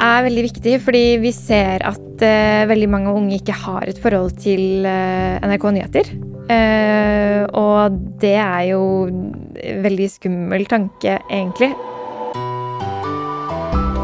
er 0.00 0.24
veldig 0.26 0.44
viktig, 0.48 0.78
fordi 0.84 1.04
vi 1.22 1.32
ser 1.34 1.84
at 1.86 2.24
uh, 2.24 2.68
veldig 2.70 2.88
mange 2.92 3.12
unge 3.12 3.38
ikke 3.40 3.56
har 3.64 3.86
et 3.88 4.00
forhold 4.02 4.36
til 4.42 4.86
uh, 4.86 5.42
NRK 5.44 5.68
Nyheter. 5.76 6.12
Uh, 6.46 7.42
og 7.58 7.96
det 8.22 8.36
er 8.38 8.60
jo 8.70 8.82
en 9.10 9.32
veldig 9.82 10.10
skummel 10.10 10.66
tanke, 10.70 11.18
egentlig. 11.30 11.72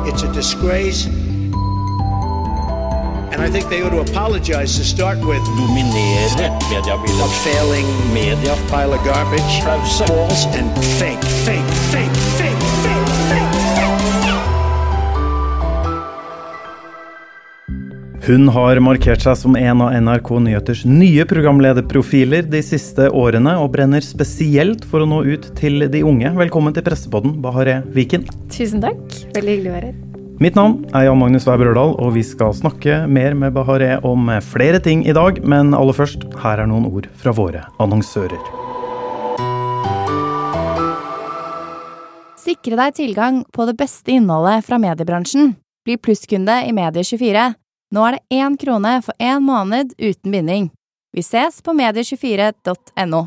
It's 0.07 0.25
a 0.25 0.33
disgrace. 0.35 1.07
And 3.33 3.41
I 3.41 3.49
think 3.49 3.71
they 3.71 3.83
ought 3.83 3.91
to 3.91 4.01
apologize 4.01 4.77
to 4.79 4.85
start 4.85 5.19
with. 5.19 5.43
Dominere 5.57 6.51
mediebildet. 6.71 7.31
Failing 7.45 7.89
media. 8.13 8.55
Pile 8.69 8.93
of 8.93 9.03
garbage. 9.05 9.53
False 9.99 10.45
and 10.59 10.69
fake, 11.01 11.25
fake, 11.47 11.71
fake, 11.93 12.17
fake, 12.39 12.62
Hun 18.23 18.47
har 18.55 18.79
markert 18.79 19.25
seg 19.25 19.35
som 19.35 19.57
en 19.59 19.81
av 19.83 19.97
NRK 19.99 20.29
Nyheters 20.45 20.85
nye 20.87 21.25
programlederprofiler 21.27 22.45
de 22.47 22.61
siste 22.63 23.09
årene, 23.11 23.57
og 23.59 23.73
brenner 23.75 24.05
spesielt 24.07 24.85
for 24.87 25.03
å 25.03 25.09
nå 25.11 25.25
ut 25.27 25.49
til 25.59 25.89
de 25.91 26.05
unge. 26.07 26.31
Velkommen 26.37 26.71
til 26.77 26.85
Pressepodden, 26.87 27.33
Bahareh 27.43 27.81
Viken. 27.91 28.29
Tusen 28.55 28.79
takk. 28.85 29.01
Veldig 29.35 29.57
hyggelig 29.57 29.73
å 29.73 29.75
være 29.75 29.89
her. 29.89 29.97
Mitt 30.39 30.55
navn 30.55 30.77
er 30.95 31.09
Jan 31.09 31.19
Magnus 31.19 31.49
Weiber 31.49 31.73
Brørdal, 31.73 31.97
og 31.99 32.13
vi 32.15 32.23
skal 32.27 32.55
snakke 32.55 33.01
mer 33.11 33.35
med 33.41 33.57
Bahareh 33.57 34.07
om 34.07 34.31
flere 34.53 34.79
ting 34.85 35.03
i 35.03 35.17
dag. 35.19 35.41
Men 35.43 35.75
aller 35.75 35.97
først, 35.99 36.29
her 36.45 36.63
er 36.63 36.71
noen 36.71 36.87
ord 36.93 37.09
fra 37.19 37.35
våre 37.35 37.65
annonsører. 37.83 38.39
Sikre 42.39 42.79
deg 42.85 42.95
tilgang 43.01 43.43
på 43.51 43.67
det 43.67 43.75
beste 43.83 44.15
innholdet 44.15 44.63
fra 44.69 44.79
mediebransjen. 44.79 45.57
Bli 45.83 45.99
plusskunde 45.99 46.61
i 46.69 46.71
Medie24. 46.71 47.49
Nå 47.93 48.01
er 48.09 48.17
det 48.17 48.39
én 48.41 48.55
krone 48.57 48.95
for 49.05 49.13
én 49.21 49.43
måned 49.45 49.91
uten 50.01 50.33
binding. 50.33 50.71
Vi 51.13 51.21
ses 51.21 51.59
på 51.61 51.75
medie24.no. 51.77 53.27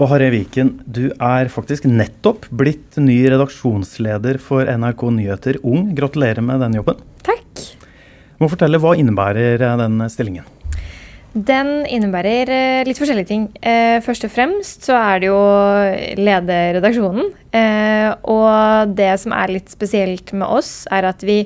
Bahareh 0.00 0.32
Viken, 0.32 0.72
du 0.88 1.10
er 1.12 1.52
faktisk 1.52 1.84
nettopp 1.84 2.48
blitt 2.48 2.96
ny 2.96 3.18
redaksjonsleder 3.28 4.40
for 4.40 4.64
NRK 4.64 5.04
Nyheter 5.18 5.60
Ung. 5.60 5.92
Gratulerer 6.00 6.40
med 6.40 6.64
den 6.64 6.80
jobben. 6.80 7.04
Takk. 7.22 7.66
Må 8.40 8.48
fortelle, 8.48 8.80
Hva 8.80 8.96
innebærer 8.96 9.60
den 9.84 10.00
stillingen? 10.10 10.48
Den 11.32 11.86
innebærer 11.88 12.50
eh, 12.52 12.82
litt 12.84 12.98
forskjellige 13.00 13.28
ting. 13.30 13.44
Eh, 13.64 14.02
først 14.04 14.26
og 14.28 14.32
fremst 14.34 14.84
så 14.84 14.98
er 14.98 15.22
det 15.22 15.30
jo 15.30 15.38
lede 16.20 16.56
redaksjonen. 16.76 17.30
Eh, 17.56 18.08
og 18.28 18.92
det 18.98 19.14
som 19.22 19.32
er 19.32 19.54
litt 19.54 19.72
spesielt 19.72 20.34
med 20.36 20.44
oss, 20.44 20.84
er 20.92 21.08
at 21.08 21.24
vi 21.24 21.38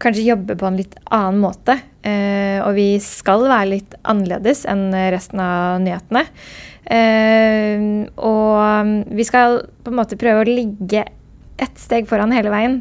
kanskje 0.00 0.24
jobber 0.30 0.56
på 0.56 0.68
en 0.70 0.78
litt 0.80 0.96
annen 1.12 1.42
måte. 1.44 1.76
Og 2.04 2.74
vi 2.76 2.98
skal 3.00 3.46
være 3.48 3.68
litt 3.70 3.94
annerledes 4.04 4.66
enn 4.68 4.90
resten 4.92 5.40
av 5.40 5.78
nyhetene. 5.80 6.20
Og 8.20 8.90
vi 9.08 9.24
skal 9.24 9.56
på 9.80 9.88
en 9.88 9.96
måte 9.96 10.18
prøve 10.20 10.42
å 10.44 10.50
ligge 10.50 11.06
ett 11.56 11.80
steg 11.80 12.04
foran 12.10 12.34
hele 12.36 12.52
veien. 12.52 12.76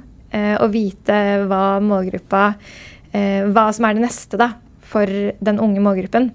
Og 0.59 0.75
vite 0.75 1.21
hva 1.47 1.79
målgruppa 1.79 2.43
Hva 3.55 3.65
som 3.71 3.87
er 3.87 3.95
det 3.95 4.07
neste 4.09 4.41
da, 4.43 4.49
for 4.91 5.07
den 5.07 5.63
unge 5.63 5.87
målgruppen. 5.87 6.33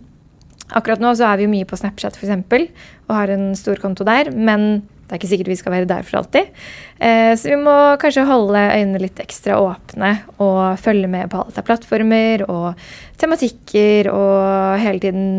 Akkurat 0.76 1.00
nå 1.00 1.14
så 1.16 1.30
er 1.30 1.40
vi 1.40 1.46
jo 1.46 1.52
mye 1.52 1.68
på 1.68 1.78
Snapchat 1.78 2.18
f.eks. 2.18 2.72
og 3.08 3.14
har 3.16 3.32
en 3.32 3.50
stor 3.56 3.80
konto 3.80 4.04
der. 4.04 4.32
Men 4.34 4.82
det 5.08 5.14
er 5.14 5.20
ikke 5.22 5.30
sikkert 5.30 5.48
vi 5.48 5.56
skal 5.56 5.72
være 5.72 5.88
der 5.88 6.04
for 6.04 6.20
alltid. 6.20 6.50
Eh, 7.00 7.32
så 7.40 7.48
vi 7.48 7.56
må 7.56 7.76
kanskje 8.00 8.26
holde 8.28 8.60
øynene 8.60 9.00
litt 9.00 9.22
ekstra 9.22 9.56
åpne 9.62 10.10
og 10.36 10.76
følge 10.82 11.08
med 11.08 11.30
på 11.32 11.40
alt 11.40 11.60
av 11.60 11.64
plattformer 11.64 12.44
og 12.44 12.82
tematikker 13.20 14.10
og 14.12 14.76
hele 14.82 15.00
tiden 15.00 15.30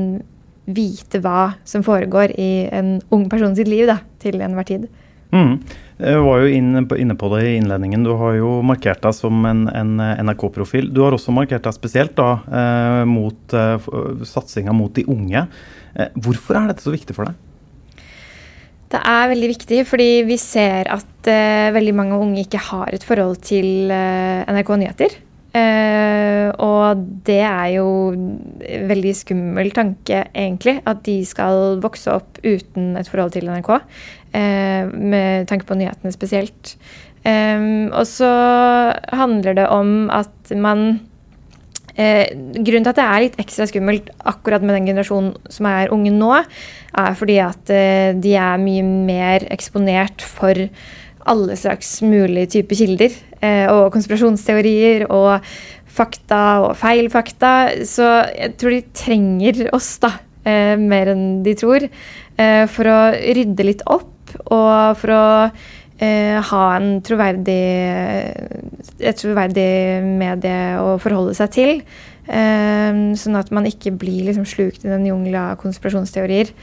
vite 0.70 1.22
hva 1.22 1.52
som 1.70 1.86
foregår 1.86 2.34
i 2.42 2.66
en 2.74 2.98
ung 3.14 3.28
person 3.30 3.54
sitt 3.58 3.70
liv 3.70 3.86
da, 3.90 4.00
til 4.22 4.42
enhver 4.42 4.66
tid. 4.70 4.90
Mm. 5.36 5.60
Jeg 6.00 6.22
var 6.24 6.40
jo 6.42 6.52
inne 6.56 6.84
på, 6.88 7.30
det 7.34 7.42
i 7.44 7.58
innledningen. 7.60 8.06
Du 8.08 8.14
har 8.18 8.38
jo 8.38 8.54
markert 8.64 9.04
deg 9.04 9.16
som 9.18 9.44
en, 9.46 9.66
en 9.68 10.00
NRK-profil. 10.00 10.88
Du 10.96 11.04
har 11.04 11.16
også 11.16 11.34
markert 11.36 11.68
deg 11.68 11.76
spesielt 11.76 12.16
da, 12.18 12.30
eh, 12.48 13.04
mot 13.10 13.56
eh, 13.56 13.90
satsinga 14.24 14.74
mot 14.76 14.94
de 14.96 15.04
unge. 15.12 15.44
Eh, 15.94 16.16
hvorfor 16.16 16.56
er 16.56 16.72
dette 16.72 16.86
så 16.86 16.96
viktig 16.96 17.18
for 17.18 17.28
deg? 17.28 17.36
Det 18.90 19.02
er 19.06 19.30
veldig 19.30 19.50
viktig 19.52 19.84
fordi 19.86 20.10
vi 20.26 20.36
ser 20.42 20.88
at 20.90 21.28
uh, 21.30 21.70
veldig 21.76 21.92
mange 21.94 22.18
unge 22.18 22.42
ikke 22.42 22.62
har 22.72 22.90
et 22.96 23.04
forhold 23.06 23.38
til 23.46 23.92
uh, 23.94 24.48
NRK 24.50 24.72
Nyheter. 24.82 25.18
Uh, 25.50 26.54
og 26.62 27.02
det 27.26 27.40
er 27.42 27.72
jo 27.74 27.86
en 28.14 28.90
veldig 28.90 29.14
skummel 29.18 29.72
tanke, 29.74 30.22
egentlig, 30.38 30.76
at 30.86 31.02
de 31.08 31.18
skal 31.26 31.80
vokse 31.82 32.12
opp 32.14 32.38
uten 32.44 32.94
et 33.00 33.10
forhold 33.10 33.34
til 33.34 33.50
NRK. 33.50 33.72
Uh, 34.30 34.86
med 34.94 35.50
tanke 35.50 35.66
på 35.66 35.78
nyhetene 35.80 36.14
spesielt. 36.14 36.76
Um, 37.26 37.90
og 37.90 38.06
så 38.08 38.30
handler 39.10 39.58
det 39.58 39.66
om 39.74 40.08
at 40.14 40.54
man 40.56 41.02
uh, 41.98 42.26
Grunnen 42.30 42.86
til 42.86 42.94
at 42.94 43.02
det 43.02 43.08
er 43.08 43.24
litt 43.26 43.42
ekstra 43.42 43.68
skummelt 43.68 44.14
akkurat 44.30 44.64
med 44.64 44.78
den 44.78 44.88
generasjonen 44.94 45.34
som 45.52 45.68
er 45.68 45.92
unge 45.96 46.14
nå, 46.14 46.32
er 46.94 47.18
fordi 47.18 47.42
at 47.42 47.74
de 48.22 48.32
er 48.38 48.62
mye 48.62 48.86
mer 48.86 49.44
eksponert 49.54 50.24
for 50.26 50.70
alle 51.28 51.58
slags 51.60 52.00
mulige 52.06 52.54
typer 52.58 52.80
kilder. 52.80 53.18
Eh, 53.40 53.68
og 53.72 53.94
konspirasjonsteorier 53.96 55.06
og 55.08 55.46
fakta 56.00 56.44
og 56.66 56.74
feil 56.80 57.10
fakta. 57.12 57.72
Så 57.88 58.08
jeg 58.36 58.56
tror 58.60 58.76
de 58.76 58.82
trenger 58.96 59.66
oss, 59.76 59.98
da, 60.04 60.14
eh, 60.46 60.76
mer 60.76 61.08
enn 61.14 61.44
de 61.44 61.56
tror, 61.56 61.90
eh, 62.38 62.66
for 62.68 62.84
å 62.84 63.00
rydde 63.16 63.66
litt 63.66 63.82
opp. 63.88 64.16
Og 64.52 64.98
for 64.98 65.10
å 65.10 65.52
ha 66.00 66.76
en 66.78 67.02
troverdig, 67.02 67.50
et 69.02 69.18
troverdig 69.18 70.02
medie 70.02 70.78
å 70.80 70.98
forholde 70.98 71.36
seg 71.36 71.52
til. 71.52 71.82
sånn 72.30 73.36
at 73.36 73.52
man 73.52 73.66
ikke 73.66 73.98
blir 73.98 74.24
liksom 74.24 74.46
slukt 74.46 74.86
i 74.86 74.88
den 74.88 75.04
jungla 75.04 75.52
av 75.52 75.58
konspirasjonsteorier. 75.58 76.54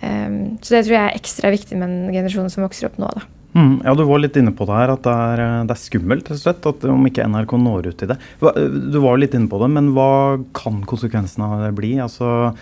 så 0.00 0.68
det 0.68 0.84
tror 0.84 0.94
jeg 0.94 1.10
er 1.10 1.18
ekstra 1.18 1.50
viktig 1.50 1.76
med 1.76 1.88
en 1.88 2.12
generasjon 2.12 2.50
som 2.50 2.62
vokser 2.62 2.86
opp 2.86 2.98
nå. 2.98 3.08
da. 3.08 3.37
Mm, 3.56 3.80
ja, 3.84 3.94
Du 3.94 4.04
var 4.04 4.20
litt 4.20 4.36
inne 4.36 4.52
på 4.54 4.66
det 4.68 4.76
her, 4.76 4.92
at 4.92 5.04
det 5.06 5.12
er, 5.12 5.44
det 5.68 5.74
er 5.74 5.80
skummelt 5.80 6.26
rett 6.28 6.36
og 6.36 6.42
slett, 6.42 6.66
at 6.68 6.84
om 6.92 7.06
ikke 7.08 7.26
NRK 7.26 7.54
når 7.58 7.92
ut 7.92 8.00
til 8.02 8.12
det. 8.12 8.18
Du 8.38 8.98
var 9.02 9.20
litt 9.20 9.36
inne 9.36 9.50
på 9.50 9.60
det, 9.62 9.70
men 9.72 9.92
hva 9.96 10.10
kan 10.56 10.82
konsekvensene 10.88 11.48
av 11.48 11.64
det 11.66 11.72
bli? 11.78 11.96
Altså, 12.04 12.52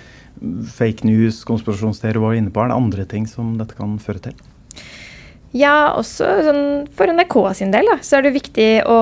Fake 0.77 1.07
news, 1.09 1.39
konspirasjonsteorier, 1.49 2.21
var 2.21 2.35
inne 2.37 2.53
på. 2.53 2.61
Er 2.61 2.69
det 2.69 2.77
andre 2.77 3.07
ting 3.09 3.25
som 3.31 3.55
dette 3.57 3.77
kan 3.79 3.95
føre 4.03 4.21
til? 4.29 4.35
Ja, 5.57 5.95
også 5.97 6.29
sånn, 6.45 6.67
for 6.93 7.09
NRK 7.09 7.37
sin 7.57 7.73
del 7.73 7.89
da, 7.89 7.97
så 8.05 8.19
er 8.19 8.27
det 8.27 8.35
viktig 8.35 8.71
å 8.85 8.99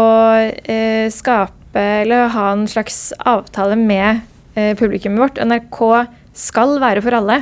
eh, 0.71 1.11
skape 1.11 1.87
eller 2.05 2.29
ha 2.31 2.45
en 2.53 2.69
slags 2.71 3.09
avtale 3.19 3.75
med 3.81 4.23
eh, 4.55 4.77
publikummet 4.79 5.25
vårt. 5.25 5.43
NRK 5.43 5.81
skal 6.39 6.79
være 6.83 7.03
for 7.03 7.19
alle. 7.19 7.41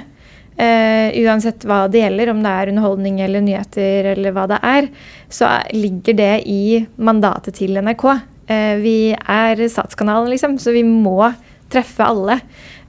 Uh, 0.52 1.08
uansett 1.24 1.64
hva 1.64 1.86
det 1.90 2.02
gjelder, 2.02 2.32
om 2.32 2.42
det 2.44 2.50
er 2.52 2.72
underholdning 2.72 3.22
eller 3.24 3.44
nyheter 3.44 4.10
eller 4.12 4.34
hva 4.36 4.44
det 4.50 4.58
er, 4.68 4.90
så 5.32 5.48
ligger 5.72 6.18
det 6.18 6.34
i 6.50 6.82
mandatet 7.00 7.56
til 7.60 7.80
NRK. 7.80 8.04
Uh, 8.50 8.74
vi 8.82 8.96
er 9.16 9.64
statskanalen, 9.72 10.28
liksom, 10.34 10.58
så 10.60 10.74
vi 10.76 10.84
må 10.86 11.18
treffe 11.72 12.04
alle. 12.04 12.38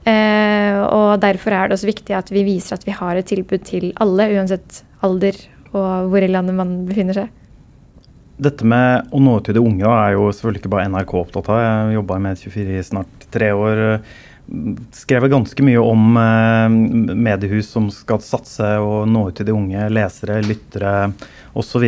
Uh, 0.04 0.84
og 0.84 1.08
derfor 1.22 1.56
er 1.56 1.70
det 1.70 1.78
også 1.78 1.88
viktig 1.88 2.16
at 2.18 2.28
vi 2.32 2.44
viser 2.44 2.76
at 2.76 2.84
vi 2.84 2.92
har 2.92 3.16
et 3.16 3.30
tilbud 3.32 3.64
til 3.64 3.90
alle, 4.04 4.28
uansett 4.36 4.82
alder 5.04 5.40
og 5.74 6.10
hvor 6.12 6.22
i 6.22 6.30
landet 6.30 6.56
man 6.56 6.76
befinner 6.88 7.16
seg. 7.16 7.32
Dette 8.44 8.66
med 8.66 9.14
å 9.14 9.20
nå 9.22 9.36
ut 9.38 9.46
til 9.46 9.56
de 9.56 9.62
unge 9.62 9.86
er 9.86 10.16
jo 10.16 10.26
selvfølgelig 10.34 10.64
ikke 10.64 10.72
bare 10.72 10.90
NRK 10.90 11.12
opptatt 11.20 11.50
av. 11.54 11.60
Jeg 11.62 11.98
jobba 11.98 12.18
med 12.22 12.40
24 12.40 12.78
i 12.78 12.86
snart 12.86 13.26
tre 13.34 13.50
år 13.54 13.82
skrevet 14.94 15.32
ganske 15.32 15.64
mye 15.64 15.80
om 15.80 16.16
eh, 16.20 17.14
mediehus 17.16 17.70
som 17.72 17.88
skal 17.92 18.22
satse 18.24 18.74
og 18.82 19.08
nå 19.08 19.28
ut 19.28 19.38
til 19.38 19.48
de 19.48 19.54
unge 19.56 19.86
lesere, 19.92 20.42
lyttere 20.44 20.94
osv. 21.56 21.86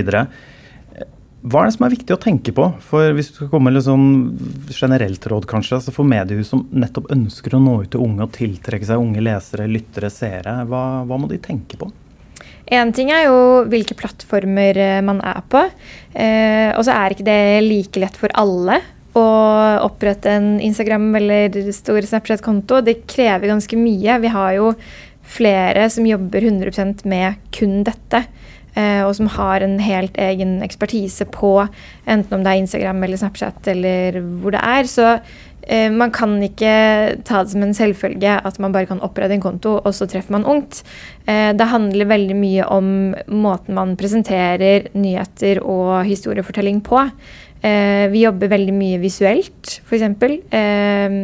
Hva 1.47 1.61
er 1.63 1.69
det 1.69 1.75
som 1.77 1.85
er 1.87 1.93
viktig 1.93 2.15
å 2.17 2.23
tenke 2.23 2.55
på? 2.57 2.71
For 2.89 3.13
Hvis 3.15 3.29
du 3.31 3.37
skal 3.39 3.51
komme 3.53 3.69
med 3.69 3.77
litt 3.77 3.87
sånn 3.87 4.09
generelt 4.73 5.29
råd, 5.31 5.47
kanskje, 5.51 5.79
altså 5.79 5.95
for 5.95 6.09
mediehus 6.09 6.51
som 6.55 6.65
nettopp 6.73 7.13
ønsker 7.15 7.55
å 7.55 7.63
nå 7.63 7.77
ut 7.85 7.93
til 7.93 8.03
unge 8.03 8.25
og 8.25 8.35
tiltrekke 8.35 8.89
seg 8.89 9.05
unge 9.05 9.23
lesere, 9.23 9.69
lyttere, 9.71 10.11
seere, 10.11 10.59
hva, 10.67 10.83
hva 11.07 11.21
må 11.21 11.31
de 11.31 11.39
tenke 11.43 11.79
på? 11.79 11.93
Én 12.67 12.91
ting 12.91 13.13
er 13.15 13.29
jo 13.29 13.39
hvilke 13.71 13.95
plattformer 13.95 14.81
eh, 14.83 14.99
man 15.07 15.21
er 15.23 15.45
på. 15.47 15.63
Eh, 16.19 16.73
og 16.75 16.83
så 16.83 16.97
er 16.97 17.15
ikke 17.15 17.29
det 17.29 17.41
like 17.63 18.03
lett 18.03 18.19
for 18.19 18.33
alle 18.35 18.81
å 19.17 19.27
opprette 19.87 20.31
en 20.37 20.57
Instagram 20.61 21.09
eller 21.19 21.57
stor 21.73 22.05
Snapchat-konto. 22.05 22.83
Det 22.85 23.03
krever 23.09 23.51
ganske 23.51 23.79
mye. 23.81 24.19
Vi 24.23 24.33
har 24.33 24.57
jo 24.59 24.73
flere 25.27 25.89
som 25.91 26.07
jobber 26.07 26.41
100% 26.41 27.05
med 27.05 27.41
kun 27.55 27.83
dette. 27.87 28.25
eh, 28.77 29.03
og 29.07 29.15
som 29.17 29.27
har 29.33 29.65
en 29.65 29.79
helt 29.81 30.17
egen 30.21 30.59
ekspertise 30.63 31.25
på 31.33 31.67
enten 32.07 32.35
om 32.37 32.43
det 32.45 32.53
er 32.53 32.61
Instagram 32.61 33.03
eller 33.07 33.17
Snapchat 33.17 33.69
eller 33.73 34.21
hvor 34.21 34.53
det 34.53 34.61
er. 34.61 34.85
Så 34.85 35.07
eh, 35.67 35.89
man 35.91 36.13
kan 36.13 36.37
ikke 36.45 37.23
ta 37.25 37.41
det 37.43 37.55
som 37.55 37.65
en 37.65 37.73
selvfølge 37.75 38.37
at 38.37 38.61
man 38.61 38.77
bare 38.77 38.91
kan 38.91 39.01
opprette 39.01 39.33
en 39.33 39.41
konto, 39.41 39.79
og 39.81 39.97
så 39.97 40.05
treffer 40.07 40.37
man 40.37 40.45
ungt. 40.45 40.83
Eh, 41.25 41.55
det 41.57 41.73
handler 41.73 42.13
veldig 42.13 42.37
mye 42.37 42.69
om 42.69 42.93
måten 43.33 43.81
man 43.81 43.97
presenterer 43.97 44.91
nyheter 44.93 45.65
og 45.65 46.05
historiefortelling 46.05 46.85
på. 46.85 47.01
Eh, 47.67 48.07
vi 48.13 48.23
jobber 48.23 48.53
veldig 48.53 48.75
mye 48.77 49.01
visuelt, 49.03 49.81
f.eks. 49.89 50.05
Eh, 50.55 51.19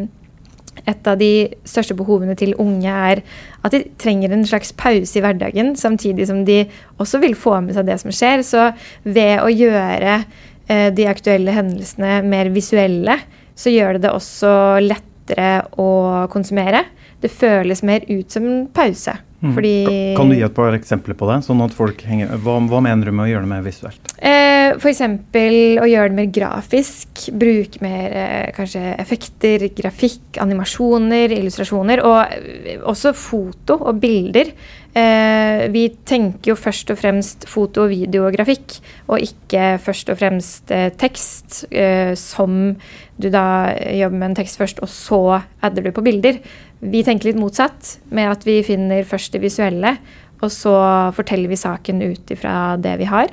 et 0.83 1.07
av 1.07 1.19
de 1.21 1.33
største 1.69 1.95
behovene 1.95 2.35
til 2.39 2.57
unge 2.61 2.91
er 2.91 3.21
at 3.63 3.75
de 3.75 3.85
trenger 4.01 4.33
en 4.35 4.47
slags 4.49 4.73
pause 4.75 5.19
i 5.19 5.23
hverdagen, 5.23 5.77
samtidig 5.79 6.27
som 6.27 6.41
de 6.49 6.65
også 7.03 7.21
vil 7.23 7.37
få 7.39 7.61
med 7.63 7.77
seg 7.77 7.87
det 7.87 8.01
som 8.03 8.15
skjer. 8.15 8.43
Så 8.47 8.71
ved 9.05 9.45
å 9.45 9.53
gjøre 9.53 10.17
eh, 10.19 10.89
de 10.97 11.07
aktuelle 11.11 11.55
hendelsene 11.55 12.19
mer 12.27 12.51
visuelle, 12.55 13.21
så 13.55 13.71
gjør 13.71 13.99
det 13.99 14.09
det 14.09 14.17
også 14.17 14.55
lettere 14.83 15.51
å 15.79 15.91
konsumere. 16.33 16.87
Det 17.23 17.31
føles 17.31 17.85
mer 17.87 18.09
ut 18.09 18.35
som 18.35 18.49
en 18.49 18.65
pause. 18.75 19.15
Mm. 19.43 19.55
Fordi, 19.57 19.77
kan 20.15 20.29
du 20.31 20.37
gi 20.37 20.45
et 20.47 20.55
par 20.55 20.75
eksempler 20.77 21.17
på 21.19 21.27
det? 21.27 21.41
sånn 21.43 21.63
at 21.65 21.75
folk 21.75 22.05
henger, 22.07 22.31
hva, 22.45 22.61
hva 22.71 22.83
mener 22.85 23.09
du 23.09 23.15
med 23.15 23.27
å 23.27 23.31
gjøre 23.33 23.43
det 23.43 23.51
mer 23.51 23.65
visuelt? 23.67 24.13
Eh, 24.23 24.77
F.eks. 24.77 25.01
å 25.03 25.89
gjøre 25.89 26.13
det 26.13 26.19
mer 26.21 26.29
grafisk. 26.31 27.25
Bruke 27.35 27.83
mer 27.83 28.15
eh, 28.15 28.53
kanskje 28.55 28.85
effekter, 29.03 29.67
grafikk, 29.75 30.39
animasjoner, 30.43 31.35
illustrasjoner. 31.35 32.05
Og 32.07 32.37
eh, 32.39 32.79
også 32.87 33.15
foto 33.19 33.81
og 33.81 33.99
bilder. 34.03 34.55
Eh, 34.95 35.67
vi 35.73 35.87
tenker 36.05 36.53
jo 36.53 36.59
først 36.59 36.91
og 36.93 36.99
fremst 37.01 37.47
foto, 37.49 37.87
video 37.91 38.27
og 38.29 38.37
grafikk, 38.37 38.77
og 39.09 39.25
ikke 39.25 39.79
først 39.83 40.13
og 40.13 40.19
fremst 40.21 40.75
eh, 40.75 40.91
tekst, 41.01 41.65
eh, 41.73 42.13
som 42.19 42.77
du 43.23 43.31
da 43.33 43.73
jobber 43.73 44.19
med 44.19 44.31
en 44.31 44.37
tekst 44.43 44.61
først, 44.61 44.83
og 44.85 44.93
så 44.93 45.23
adder 45.65 45.89
du 45.89 45.97
på 45.97 46.05
bilder. 46.05 46.43
Vi 46.83 47.05
tenker 47.07 47.31
litt 47.31 47.39
motsatt, 47.39 47.99
med 48.11 48.31
at 48.33 48.47
vi 48.47 48.59
finner 48.67 49.07
først 49.07 49.37
det 49.37 49.43
visuelle, 49.45 49.97
og 50.43 50.51
så 50.51 50.75
forteller 51.15 51.53
vi 51.53 51.61
saken 51.61 52.03
ut 52.03 52.33
ifra 52.35 52.75
det 52.83 52.97
vi 52.99 53.07
har. 53.07 53.31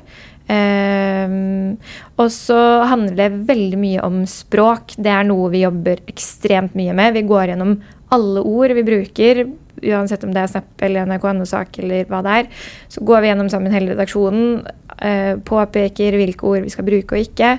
Um, 0.50 1.78
og 2.18 2.32
så 2.34 2.58
handler 2.90 3.18
det 3.18 3.44
veldig 3.50 3.80
mye 3.82 4.04
om 4.06 4.22
språk. 4.30 4.96
Det 4.98 5.12
er 5.14 5.26
noe 5.26 5.50
vi 5.54 5.64
jobber 5.64 6.02
ekstremt 6.10 6.78
mye 6.78 6.94
med. 6.98 7.14
Vi 7.18 7.26
går 7.30 7.52
gjennom 7.52 7.76
alle 8.14 8.42
ord 8.42 8.74
vi 8.74 8.86
bruker, 8.86 9.44
uansett 9.80 10.26
om 10.26 10.34
det 10.34 10.42
er 10.42 10.50
Snap 10.50 10.82
eller 10.84 11.06
NRK.no-sak 11.10 11.78
eller 11.84 12.10
hva 12.10 12.24
det 12.26 12.38
er. 12.40 12.50
Så 12.90 13.06
går 13.06 13.22
vi 13.22 13.30
gjennom 13.30 13.52
sammen 13.54 13.74
hele 13.74 13.94
redaksjonen, 13.94 14.66
uh, 14.98 15.34
påpeker 15.46 16.18
hvilke 16.18 16.50
ord 16.50 16.66
vi 16.66 16.74
skal 16.74 16.90
bruke 16.90 17.18
og 17.18 17.30
ikke. 17.30 17.56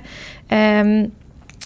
Um, 0.51 0.95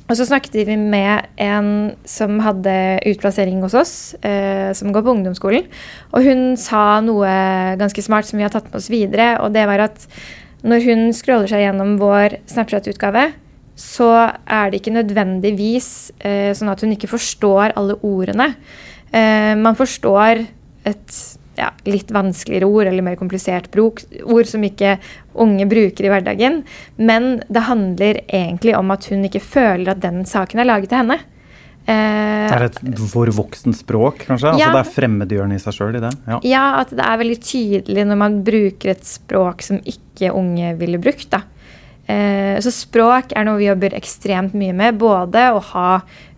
og 0.05 0.19
så 0.19 0.27
snakket 0.29 0.67
vi 0.69 0.77
med 0.77 1.31
en 1.41 1.69
som 2.05 2.37
hadde 2.45 2.75
utplassering 3.09 3.63
hos 3.65 3.77
oss, 3.79 3.95
eh, 4.21 4.69
som 4.77 4.93
går 4.93 5.05
på 5.05 5.15
ungdomsskolen. 5.15 5.69
Og 6.13 6.27
hun 6.27 6.43
sa 6.61 7.01
noe 7.01 7.31
ganske 7.81 8.05
smart 8.05 8.29
som 8.29 8.37
vi 8.37 8.45
har 8.45 8.53
tatt 8.53 8.69
med 8.69 8.83
oss 8.83 8.91
videre, 8.93 9.39
og 9.41 9.55
det 9.57 9.65
var 9.71 9.87
at 9.87 10.05
når 10.65 10.85
hun 10.85 11.07
scroller 11.17 11.49
seg 11.49 11.65
gjennom 11.65 11.97
vår 12.01 12.39
Snapchat-utgave, 12.53 13.31
så 13.81 14.11
er 14.47 14.71
det 14.71 14.81
ikke 14.81 14.95
nødvendigvis 14.95 15.89
eh, 16.21 16.53
sånn 16.55 16.71
at 16.73 16.85
hun 16.85 16.93
ikke 16.95 17.11
forstår 17.11 17.75
alle 17.75 17.97
ordene. 18.05 18.53
Eh, 19.09 19.55
man 19.59 19.77
forstår 19.79 20.45
et 20.85 21.17
ja, 21.59 21.71
litt 21.89 22.11
vanskeligere 22.15 22.69
ord 22.69 22.91
eller 22.91 23.05
mer 23.07 23.19
komplisert 23.21 23.71
bruk, 23.75 24.03
ord 24.25 24.49
som 24.51 24.65
ikke 24.67 24.97
unge 25.41 25.67
bruker 25.71 26.07
i 26.07 26.11
hverdagen. 26.13 26.63
Men 26.97 27.39
det 27.49 27.69
handler 27.69 28.21
egentlig 28.27 28.77
om 28.79 28.93
at 28.95 29.07
hun 29.11 29.25
ikke 29.29 29.43
føler 29.45 29.95
at 29.95 30.03
den 30.05 30.25
saken 30.29 30.63
er 30.63 30.71
laget 30.71 30.93
til 30.93 31.03
henne. 31.03 31.21
Eh, 31.85 32.49
det 32.49 32.57
er 32.57 32.67
et 32.71 32.79
for 33.13 33.29
voksent 33.37 33.77
språk, 33.77 34.23
kanskje? 34.25 34.55
Altså, 34.55 34.61
ja, 34.63 34.71
altså 34.71 34.79
Det 34.79 34.83
er 34.87 34.95
fremmedgjørende 34.95 35.59
i 35.59 35.65
seg 35.65 35.77
sjøl? 35.77 35.99
Ja. 36.01 36.39
ja. 36.41 36.67
at 36.81 36.95
det 36.97 37.05
er 37.05 37.19
veldig 37.21 37.41
tydelig 37.45 38.07
når 38.09 38.21
man 38.23 38.39
bruker 38.47 38.95
et 38.95 39.05
språk 39.09 39.65
som 39.67 39.83
ikke 39.85 40.33
unge 40.33 40.73
ville 40.81 41.01
brukt. 41.03 41.29
da. 41.35 41.43
Eh, 42.07 42.57
så 42.65 42.73
språk 42.73 43.33
er 43.37 43.47
noe 43.49 43.61
vi 43.61 43.69
jobber 43.69 43.97
ekstremt 43.97 44.57
mye 44.57 44.77
med. 44.77 44.97
Både 45.01 45.51
å 45.53 45.61
ha 45.75 45.89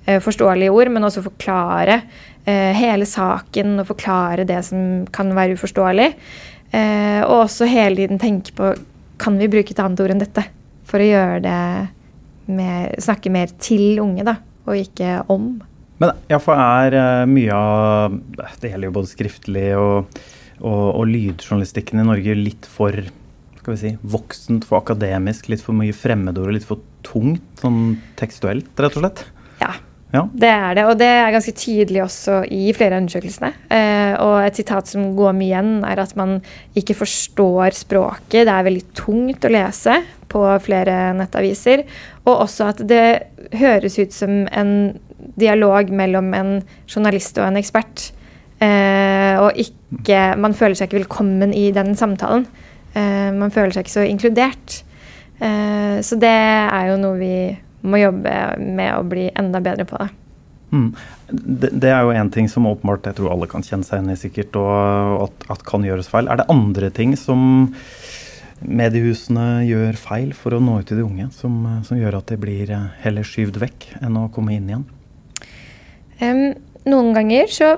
eh, 0.07 0.19
forståelige 0.23 0.75
ord, 0.75 0.91
men 0.95 1.07
også 1.07 1.25
forklare 1.27 2.01
hele 2.46 3.06
saken 3.08 3.81
og 3.82 3.88
forklare 3.88 4.44
det 4.46 4.60
som 4.69 5.06
kan 5.14 5.32
være 5.34 5.56
uforståelig. 5.58 6.12
Eh, 6.75 7.22
og 7.25 7.46
også 7.46 7.69
hele 7.70 8.02
tiden 8.02 8.20
tenke 8.22 8.54
på 8.56 8.72
kan 9.22 9.38
vi 9.40 9.48
bruke 9.50 9.72
et 9.72 9.81
annet 9.81 10.02
ord 10.02 10.12
enn 10.12 10.20
dette 10.20 10.44
for 10.87 11.02
å 11.02 11.06
gjøre 11.06 11.38
det 11.44 11.60
mer, 12.52 12.93
snakke 13.02 13.32
mer 13.32 13.52
til 13.62 13.98
unge, 14.02 14.26
da, 14.26 14.37
og 14.69 14.78
ikke 14.78 15.20
om. 15.32 15.54
Men 16.02 16.12
ja, 16.31 16.38
for 16.43 16.58
er 16.60 16.93
uh, 16.93 17.28
mye 17.31 17.56
av 17.56 18.16
Det 18.60 18.69
gjelder 18.69 18.90
jo 18.90 18.96
både 18.98 19.08
skriftlig 19.08 19.69
og, 19.81 20.19
og, 20.60 20.82
og, 20.90 21.06
lydjournalistikken 21.08 22.02
i 22.02 22.04
Norge 22.04 22.37
litt 22.37 22.69
for 22.69 22.93
skal 23.56 23.72
vi 23.72 23.81
si, 23.81 23.94
voksent, 24.04 24.66
for 24.69 24.78
akademisk, 24.78 25.48
litt 25.50 25.64
for 25.64 25.75
mye 25.75 25.96
fremmedord 25.96 26.52
og 26.52 26.58
litt 26.58 26.69
for 26.69 26.84
tungt 27.06 27.64
sånn 27.64 27.96
tekstuelt, 28.20 28.69
rett 28.78 29.00
og 29.00 29.02
slett? 29.02 29.25
Ja, 29.58 29.72
ja. 30.17 30.25
Det 30.33 30.51
er 30.51 30.77
det, 30.79 30.85
og 30.89 30.99
det 31.01 31.09
er 31.13 31.35
ganske 31.35 31.55
tydelig 31.57 32.03
også 32.07 32.41
i 32.55 32.73
flere 32.77 32.97
av 32.97 33.05
undersøkelsene. 33.05 33.53
Eh, 33.73 34.13
og 34.25 34.37
et 34.47 34.59
sitat 34.59 34.91
som 34.91 35.11
går 35.19 35.37
mye 35.37 35.51
igjen, 35.51 35.73
er 35.87 36.03
at 36.03 36.15
man 36.19 36.39
ikke 36.79 36.97
forstår 36.99 37.77
språket. 37.77 38.47
Det 38.49 38.53
er 38.53 38.69
veldig 38.69 38.87
tungt 38.97 39.47
å 39.47 39.53
lese 39.53 40.01
på 40.33 40.45
flere 40.65 41.13
nettaviser. 41.19 41.85
Og 42.25 42.47
også 42.47 42.71
at 42.73 42.85
det 42.89 43.07
høres 43.57 43.99
ut 44.01 44.15
som 44.15 44.45
en 44.51 44.73
dialog 45.37 45.91
mellom 45.93 46.33
en 46.37 46.53
journalist 46.89 47.39
og 47.41 47.51
en 47.51 47.61
ekspert. 47.61 48.11
Eh, 48.61 49.37
og 49.37 49.53
ikke 49.61 50.33
Man 50.41 50.55
føler 50.57 50.75
seg 50.79 50.89
ikke 50.89 51.03
velkommen 51.03 51.53
i 51.53 51.69
den 51.77 51.95
samtalen. 51.99 52.47
Eh, 52.97 53.33
man 53.37 53.53
føler 53.53 53.75
seg 53.75 53.85
ikke 53.85 53.99
så 53.99 54.07
inkludert. 54.09 54.83
Eh, 55.41 56.01
så 56.01 56.17
det 56.17 56.33
er 56.33 56.91
jo 56.91 57.01
noe 57.01 57.19
vi 57.21 57.37
må 57.88 58.00
jobbe 58.00 58.37
med 58.61 58.93
å 58.94 59.05
bli 59.06 59.29
enda 59.35 59.62
bedre 59.65 59.87
på 59.88 59.99
det. 60.03 60.09
Mm. 60.75 60.88
Det, 61.31 61.71
det, 61.71 61.91
er 61.93 62.03
jo 62.03 62.15
én 62.15 62.31
ting 62.35 62.49
som 62.50 62.67
åpenbart 62.69 63.06
jeg 63.06 63.19
tror 63.19 63.33
alle 63.33 63.49
kan 63.50 63.65
kjenne 63.65 63.87
seg 63.87 64.00
igjen 64.00 64.12
i, 64.15 64.19
sikkert, 64.19 64.59
og 64.59 65.27
at, 65.29 65.49
at, 65.55 65.65
kan 65.69 65.87
gjøres 65.87 66.11
feil. 66.11 66.29
Er 66.31 66.41
det 66.41 66.49
andre 66.53 66.91
ting 66.94 67.15
som 67.19 67.67
mediehusene 68.67 69.67
gjør 69.69 69.99
feil 70.00 70.31
for 70.37 70.56
å 70.56 70.63
nå 70.63 70.81
ut 70.81 70.89
til 70.89 71.01
de 71.01 71.06
unge, 71.06 71.29
som, 71.37 71.58
som 71.87 71.99
gjør 71.99 72.19
at 72.19 72.31
de 72.32 72.39
blir 72.41 72.72
eh, 72.72 72.87
heller 73.05 73.27
skyvd 73.27 73.60
vekk 73.63 73.91
enn 74.01 74.17
å 74.19 74.29
komme 74.32 74.56
inn 74.56 74.70
igjen? 74.70 74.87
Um, 76.17 76.46
noen 76.89 77.13
ganger 77.17 77.53
så 77.53 77.75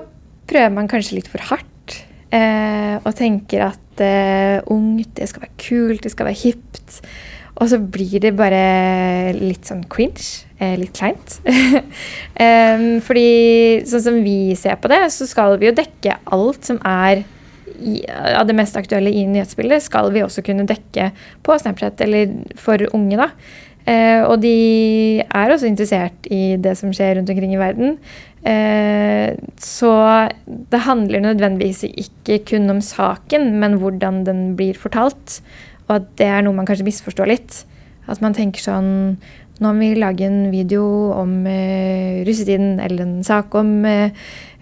prøver 0.49 0.71
man 0.73 0.87
kanskje 0.89 1.17
litt 1.17 1.27
for 1.29 1.43
hardt 1.49 1.97
eh, 2.31 2.95
og 3.03 3.11
tenker 3.17 3.67
at 3.67 4.03
eh, 4.03 4.63
ungt, 4.71 5.11
det 5.19 5.27
skal 5.29 5.45
være 5.45 5.59
kult, 5.59 6.05
det 6.05 6.13
skal 6.13 6.29
være 6.29 6.41
hipt. 6.45 7.01
Og 7.59 7.67
så 7.71 7.79
blir 7.79 8.21
det 8.23 8.37
bare 8.39 9.33
litt 9.35 9.67
sånn 9.67 9.83
cringe. 9.91 10.45
Eh, 10.59 10.75
litt 10.79 10.95
kleint. 10.95 11.39
fordi 13.07 13.29
sånn 13.87 14.05
som 14.05 14.21
vi 14.23 14.55
ser 14.59 14.79
på 14.79 14.91
det, 14.91 15.05
så 15.15 15.27
skal 15.27 15.59
vi 15.59 15.69
jo 15.69 15.75
dekke 15.75 16.17
alt 16.35 16.67
som 16.67 16.79
er 16.87 17.25
av 18.35 18.47
det 18.47 18.55
mest 18.57 18.75
aktuelle 18.75 19.11
i 19.13 19.25
nyhetsbildet, 19.29 19.85
skal 19.85 20.11
vi 20.11 20.23
også 20.25 20.43
kunne 20.43 20.67
dekke 20.67 21.11
på 21.45 21.57
Snapchat 21.61 22.01
eller 22.03 22.33
for 22.59 22.83
unge, 22.91 23.19
da. 23.19 23.29
Uh, 23.89 24.21
og 24.27 24.41
de 24.43 25.21
er 25.23 25.49
også 25.49 25.65
interessert 25.69 26.27
i 26.29 26.59
det 26.61 26.75
som 26.77 26.91
skjer 26.93 27.15
rundt 27.17 27.31
omkring 27.31 27.55
i 27.55 27.61
verden. 27.61 27.95
Uh, 28.43 29.33
så 29.59 29.93
det 30.45 30.83
handler 30.85 31.23
nødvendigvis 31.23 31.87
ikke 31.89 32.41
kun 32.51 32.69
om 32.75 32.83
saken, 32.85 33.53
men 33.61 33.79
hvordan 33.81 34.21
den 34.27 34.43
blir 34.59 34.77
fortalt. 34.77 35.39
Og 35.89 35.97
at 35.97 36.09
det 36.21 36.29
er 36.29 36.45
noe 36.45 36.55
man 36.55 36.69
kanskje 36.69 36.87
misforstår 36.87 37.29
litt. 37.29 37.63
At 38.09 38.21
man 38.23 38.37
tenker 38.37 38.63
sånn 38.63 38.91
Nå 39.59 39.73
må 39.75 39.89
vi 39.89 39.99
lage 39.99 40.23
en 40.23 40.45
video 40.53 40.83
om 41.11 41.41
eh, 41.51 42.21
russetiden, 42.23 42.77
eller 42.79 43.03
en 43.03 43.17
sak 43.27 43.51
om 43.59 43.73
uh, 43.83 44.07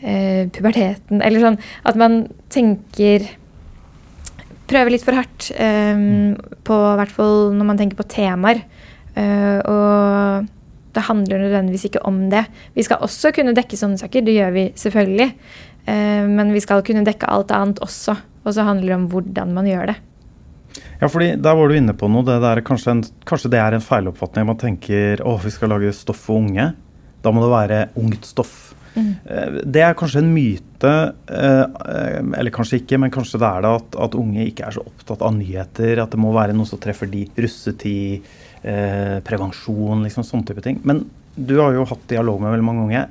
uh, 0.02 0.44
puberteten, 0.50 1.22
eller 1.22 1.44
sånn. 1.44 1.60
At 1.86 2.00
man 2.02 2.24
tenker 2.50 3.28
Prøver 4.68 4.92
litt 4.92 5.06
for 5.06 5.16
hardt. 5.16 5.52
Um, 5.56 6.34
på 6.68 6.76
hvert 7.00 7.14
fall 7.14 7.54
når 7.56 7.68
man 7.70 7.78
tenker 7.80 8.02
på 8.02 8.08
temaer. 8.12 8.66
Uh, 9.16 9.62
og 9.64 10.50
det 10.98 11.06
handler 11.08 11.46
nødvendigvis 11.46 11.88
ikke 11.88 12.04
om 12.10 12.26
det. 12.34 12.44
Vi 12.76 12.84
skal 12.84 13.06
også 13.06 13.32
kunne 13.38 13.56
dekke 13.56 13.80
sånne 13.80 14.02
saker, 14.02 14.26
det 14.28 14.36
gjør 14.36 14.52
vi 14.58 14.66
selvfølgelig. 14.82 15.30
Uh, 15.88 16.26
men 16.28 16.52
vi 16.52 16.66
skal 16.66 16.84
kunne 16.84 17.06
dekke 17.08 17.30
alt 17.32 17.54
annet 17.56 17.80
også. 17.86 18.18
Og 18.44 18.58
så 18.58 18.68
handler 18.68 18.92
det 18.92 19.00
om 19.00 19.08
hvordan 19.14 19.56
man 19.56 19.72
gjør 19.72 19.94
det. 19.94 19.98
Ja, 21.02 21.10
fordi 21.10 21.36
Der 21.36 21.56
var 21.56 21.70
du 21.70 21.76
inne 21.78 21.94
på 21.94 22.10
noe. 22.10 22.26
Det 22.26 22.40
der, 22.42 22.64
kanskje, 22.66 22.96
en, 22.96 23.04
kanskje, 23.28 23.52
det 23.54 23.60
er 23.62 23.78
en 23.78 23.86
feiloppfatning. 23.86 24.48
Man 24.50 24.58
tenker 24.62 25.22
å, 25.26 25.38
vi 25.42 25.54
skal 25.54 25.74
lage 25.74 25.94
stoff 25.94 26.24
for 26.30 26.42
unge. 26.42 26.72
Da 27.22 27.34
må 27.34 27.44
det 27.44 27.52
være 27.54 27.82
ungt 28.02 28.26
stoff. 28.26 28.56
Mm. 28.98 29.12
Det 29.70 29.84
er 29.86 29.94
kanskje 29.98 30.24
en 30.24 30.32
myte, 30.34 30.94
eller 31.30 32.54
kanskje 32.54 32.80
ikke, 32.82 32.98
men 32.98 33.14
kanskje 33.14 33.38
det 33.44 33.46
er 33.46 33.62
det 33.62 33.74
at, 33.78 33.98
at, 34.08 34.18
unge 34.18 34.48
ikke 34.48 34.66
er 34.66 34.74
så 34.74 34.82
opptatt 34.82 35.22
av 35.22 35.36
nyheter. 35.38 36.02
At 36.02 36.16
det 36.16 36.22
må 36.22 36.34
være 36.34 36.56
noe 36.58 36.70
som 36.70 36.82
treffer 36.82 37.10
de. 37.12 37.28
Russetid, 37.38 38.26
prevensjon, 39.28 40.02
liksom 40.08 40.26
sånne 40.26 40.50
type 40.50 40.66
ting. 40.66 40.82
Men 40.88 41.06
du 41.38 41.60
har 41.62 41.76
jo 41.78 41.86
hatt 41.86 42.08
dialog 42.10 42.42
med 42.42 42.56
veldig 42.56 42.66
mange 42.66 42.88
unge. 42.88 43.04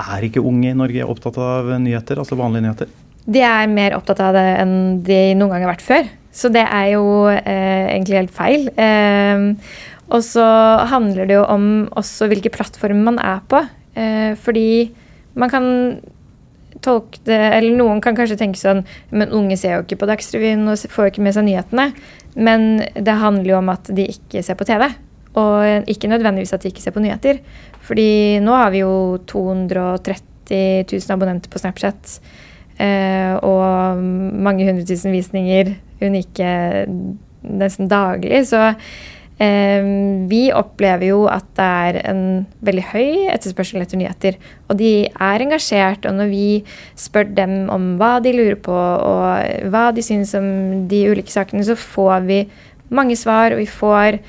Er 0.00 0.24
ikke 0.24 0.40
unge 0.40 0.70
i 0.70 0.78
Norge 0.78 1.04
opptatt 1.04 1.36
av 1.44 1.68
nyheter, 1.82 2.22
altså 2.22 2.38
vanlige 2.40 2.64
nyheter? 2.64 2.96
De 3.30 3.42
er 3.44 3.68
mer 3.68 3.94
opptatt 3.98 4.22
av 4.24 4.32
det 4.32 4.46
enn 4.62 4.72
de 5.04 5.18
noen 5.36 5.52
gang 5.52 5.66
har 5.66 5.74
vært 5.74 5.84
før. 5.84 6.08
Så 6.32 6.50
det 6.54 6.62
er 6.62 6.92
jo 6.94 7.26
eh, 7.30 7.90
egentlig 7.90 8.20
helt 8.20 8.34
feil. 8.34 8.68
Eh, 8.78 9.46
og 10.10 10.22
så 10.26 10.46
handler 10.90 11.26
det 11.26 11.36
jo 11.38 11.44
om 11.46 11.66
også 11.98 12.30
hvilke 12.30 12.52
plattformer 12.54 13.12
man 13.12 13.20
er 13.22 13.42
på. 13.50 13.62
Eh, 13.98 14.32
fordi 14.38 14.90
man 15.38 15.50
kan 15.50 15.66
tolke 16.80 17.18
det 17.26 17.36
Eller 17.36 17.74
noen 17.76 17.98
kan 18.00 18.14
kanskje 18.14 18.36
tenke 18.38 18.56
sånn 18.56 18.84
Men 19.10 19.32
unge 19.34 19.56
ser 19.58 19.74
jo 19.74 19.82
ikke 19.82 19.98
på 20.00 20.06
Dagsrevyen 20.06 20.62
og 20.70 20.78
får 20.88 21.08
jo 21.08 21.12
ikke 21.12 21.24
med 21.26 21.34
seg 21.36 21.46
nyhetene. 21.48 21.90
Men 22.38 22.68
det 22.94 23.16
handler 23.20 23.50
jo 23.52 23.58
om 23.58 23.72
at 23.72 23.90
de 23.90 24.06
ikke 24.14 24.44
ser 24.46 24.58
på 24.58 24.66
TV. 24.68 24.86
Og 25.40 25.90
ikke 25.90 26.10
nødvendigvis 26.10 26.54
at 26.54 26.62
de 26.62 26.70
ikke 26.70 26.82
ser 26.82 26.94
på 26.94 27.02
nyheter. 27.02 27.42
Fordi 27.86 28.38
nå 28.42 28.54
har 28.54 28.70
vi 28.74 28.82
jo 28.84 29.18
230 29.30 30.86
000 30.90 31.14
abonnenter 31.14 31.50
på 31.50 31.60
Snapchat. 31.62 32.18
Eh, 32.80 33.34
og 33.44 34.00
mange 34.00 34.66
hundre 34.66 34.86
tusen 34.88 35.12
visninger 35.12 35.74
unike 36.04 36.50
nesten 37.40 37.88
daglig. 37.90 38.42
Så 38.50 38.60
eh, 38.68 39.88
vi 40.30 40.42
opplever 40.56 41.10
jo 41.10 41.22
at 41.32 41.46
det 41.58 41.68
er 41.86 42.00
en 42.10 42.24
veldig 42.66 42.86
høy 42.92 43.30
etterspørsel 43.34 43.84
etter 43.84 44.00
nyheter. 44.00 44.36
Og 44.68 44.80
de 44.80 44.92
er 45.08 45.46
engasjert, 45.46 46.08
og 46.08 46.18
når 46.18 46.30
vi 46.32 46.50
spør 46.98 47.32
dem 47.38 47.56
om 47.72 47.94
hva 48.00 48.18
de 48.24 48.34
lurer 48.36 48.60
på, 48.60 48.76
og 48.76 49.72
hva 49.72 49.88
de 49.96 50.04
syns 50.04 50.36
om 50.38 50.86
de 50.90 51.06
ulike 51.12 51.32
sakene, 51.32 51.64
så 51.66 51.78
får 51.78 52.28
vi 52.28 52.44
mange 52.90 53.14
svar, 53.18 53.54
og 53.54 53.62
vi 53.62 53.70
får 53.70 54.20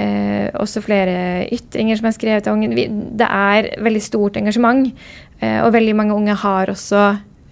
Eh, 0.00 0.48
også 0.54 0.80
flere 0.84 1.48
ytringer 1.52 1.98
som 1.98 2.08
er 2.08 2.14
skrevet 2.14 2.46
av 2.48 2.56
unge. 2.56 2.86
Det 3.18 3.26
er 3.26 3.70
veldig 3.82 4.02
stort 4.04 4.38
engasjement. 4.38 4.92
Eh, 5.40 5.58
og 5.64 5.74
veldig 5.74 5.96
mange 5.98 6.14
unge 6.14 6.36
har 6.44 6.70
også 6.72 7.02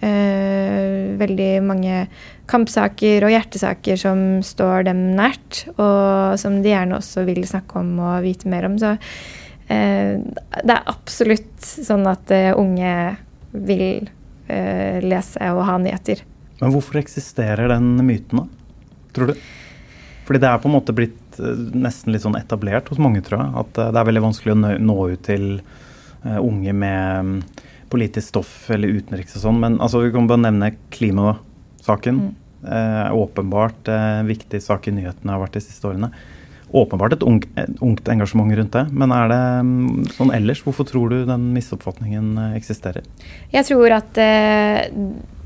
eh, 0.01 1.19
veldig 1.19 1.51
mange 1.65 2.05
kampsaker 2.49 3.25
og 3.27 3.33
hjertesaker 3.33 3.99
som 3.99 4.23
står 4.45 4.89
dem 4.89 5.03
nært, 5.17 5.63
og 5.77 6.35
som 6.41 6.59
de 6.63 6.73
gjerne 6.73 6.97
også 6.97 7.25
vil 7.29 7.43
snakke 7.47 7.81
om 7.81 7.93
og 8.01 8.25
vite 8.25 8.49
mer 8.51 8.67
om. 8.69 8.77
Så 8.81 8.95
eh, 8.97 10.17
det 10.19 10.75
er 10.75 10.91
absolutt 10.91 11.57
sånn 11.61 12.07
at 12.09 12.33
eh, 12.35 12.51
unge 12.57 12.93
vil 13.51 14.09
eh, 14.49 14.99
lese 15.03 15.51
og 15.53 15.63
ha 15.67 15.77
nyheter. 15.81 16.23
Men 16.59 16.73
hvorfor 16.73 16.99
eksisterer 16.99 17.71
den 17.71 17.93
myten, 18.05 18.43
da? 18.43 18.47
Tror 19.15 19.31
du? 19.31 19.39
Fordi 20.27 20.41
det 20.43 20.49
er 20.49 20.61
på 20.61 20.69
en 20.69 20.75
måte 20.75 20.95
blitt 20.95 21.39
eh, 21.39 21.63
nesten 21.73 22.13
litt 22.13 22.25
sånn 22.25 22.37
etablert 22.39 22.89
hos 22.91 23.01
mange, 23.01 23.23
tror 23.25 23.41
jeg. 23.43 23.53
At 23.63 23.79
eh, 23.79 23.91
det 23.93 24.01
er 24.01 24.09
veldig 24.11 24.25
vanskelig 24.27 24.55
å 24.55 24.75
nå 24.89 24.99
ut 25.13 25.23
til 25.27 25.51
unge 26.19 26.73
med 26.75 27.23
mm, 27.23 27.35
politisk 27.87 28.33
stoff 28.33 28.51
eller 28.75 28.91
utenriks 28.91 29.37
og 29.37 29.45
sånn. 29.45 29.61
Men 29.61 29.77
altså, 29.79 30.01
vi 30.03 30.11
kan 30.11 30.27
bare 30.27 30.43
nevne 30.49 30.73
klimasaken. 30.91 32.19
Mm. 32.19 32.33
Eh, 32.59 33.15
åpenbart 33.15 33.87
eh, 33.87 34.19
viktig 34.27 34.59
sak 34.63 34.89
i 34.89 34.93
nyhetene 34.95 35.31
har 35.31 35.41
vært 35.43 35.55
de 35.55 35.63
siste 35.63 35.87
årene. 35.87 36.11
Åpenbart 36.69 37.15
et 37.15 37.23
ungt, 37.25 37.47
ungt, 37.81 38.09
engasjement 38.11 38.53
rundt 38.53 38.75
det. 38.75 38.85
Men 38.91 39.13
er 39.15 39.31
det 39.31 39.43
mm, 39.65 40.09
sånn 40.17 40.33
ellers? 40.35 40.61
Hvorfor 40.65 40.85
tror 40.89 41.09
du 41.09 41.23
den 41.29 41.49
misoppfatningen 41.55 42.33
eh, 42.37 42.57
eksisterer? 42.59 43.07
Jeg 43.53 43.69
tror 43.71 43.95
at 43.95 44.19
eh, 44.21 44.89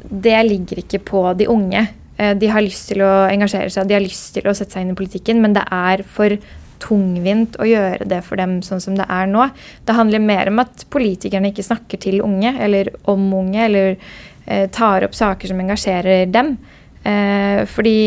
det 0.10 0.40
ligger 0.50 0.84
ikke 0.84 1.04
på 1.14 1.28
de 1.40 1.48
unge. 1.52 1.86
Eh, 2.18 2.34
de 2.38 2.50
har 2.52 2.66
lyst 2.66 2.92
til 2.92 3.06
å 3.06 3.14
engasjere 3.30 3.72
seg, 3.72 3.88
de 3.88 3.98
har 3.98 4.04
lyst 4.04 4.34
til 4.36 4.50
å 4.50 4.58
sette 4.58 4.76
seg 4.76 4.86
inn 4.86 4.94
i 4.96 5.00
politikken, 5.00 5.40
men 5.44 5.56
det 5.56 5.64
er 5.72 6.04
for 6.04 6.36
tungvint 6.84 7.56
å 7.62 7.68
gjøre 7.68 8.10
det 8.10 8.20
for 8.26 8.40
dem 8.42 8.58
sånn 8.66 8.82
som 8.84 8.98
det 8.98 9.08
er 9.08 9.30
nå. 9.30 9.48
Det 9.88 9.96
handler 9.96 10.24
mer 10.24 10.52
om 10.52 10.60
at 10.64 10.86
politikerne 10.94 11.54
ikke 11.54 11.66
snakker 11.66 12.02
til 12.04 12.20
unge 12.26 12.52
eller 12.60 12.92
om 13.10 13.30
unge, 13.38 13.66
eller 13.70 13.96
eh, 13.96 14.68
tar 14.74 15.08
opp 15.08 15.16
saker 15.16 15.54
som 15.54 15.62
engasjerer 15.64 16.28
dem. 16.32 16.58
Eh, 17.04 17.64
fordi 17.70 17.98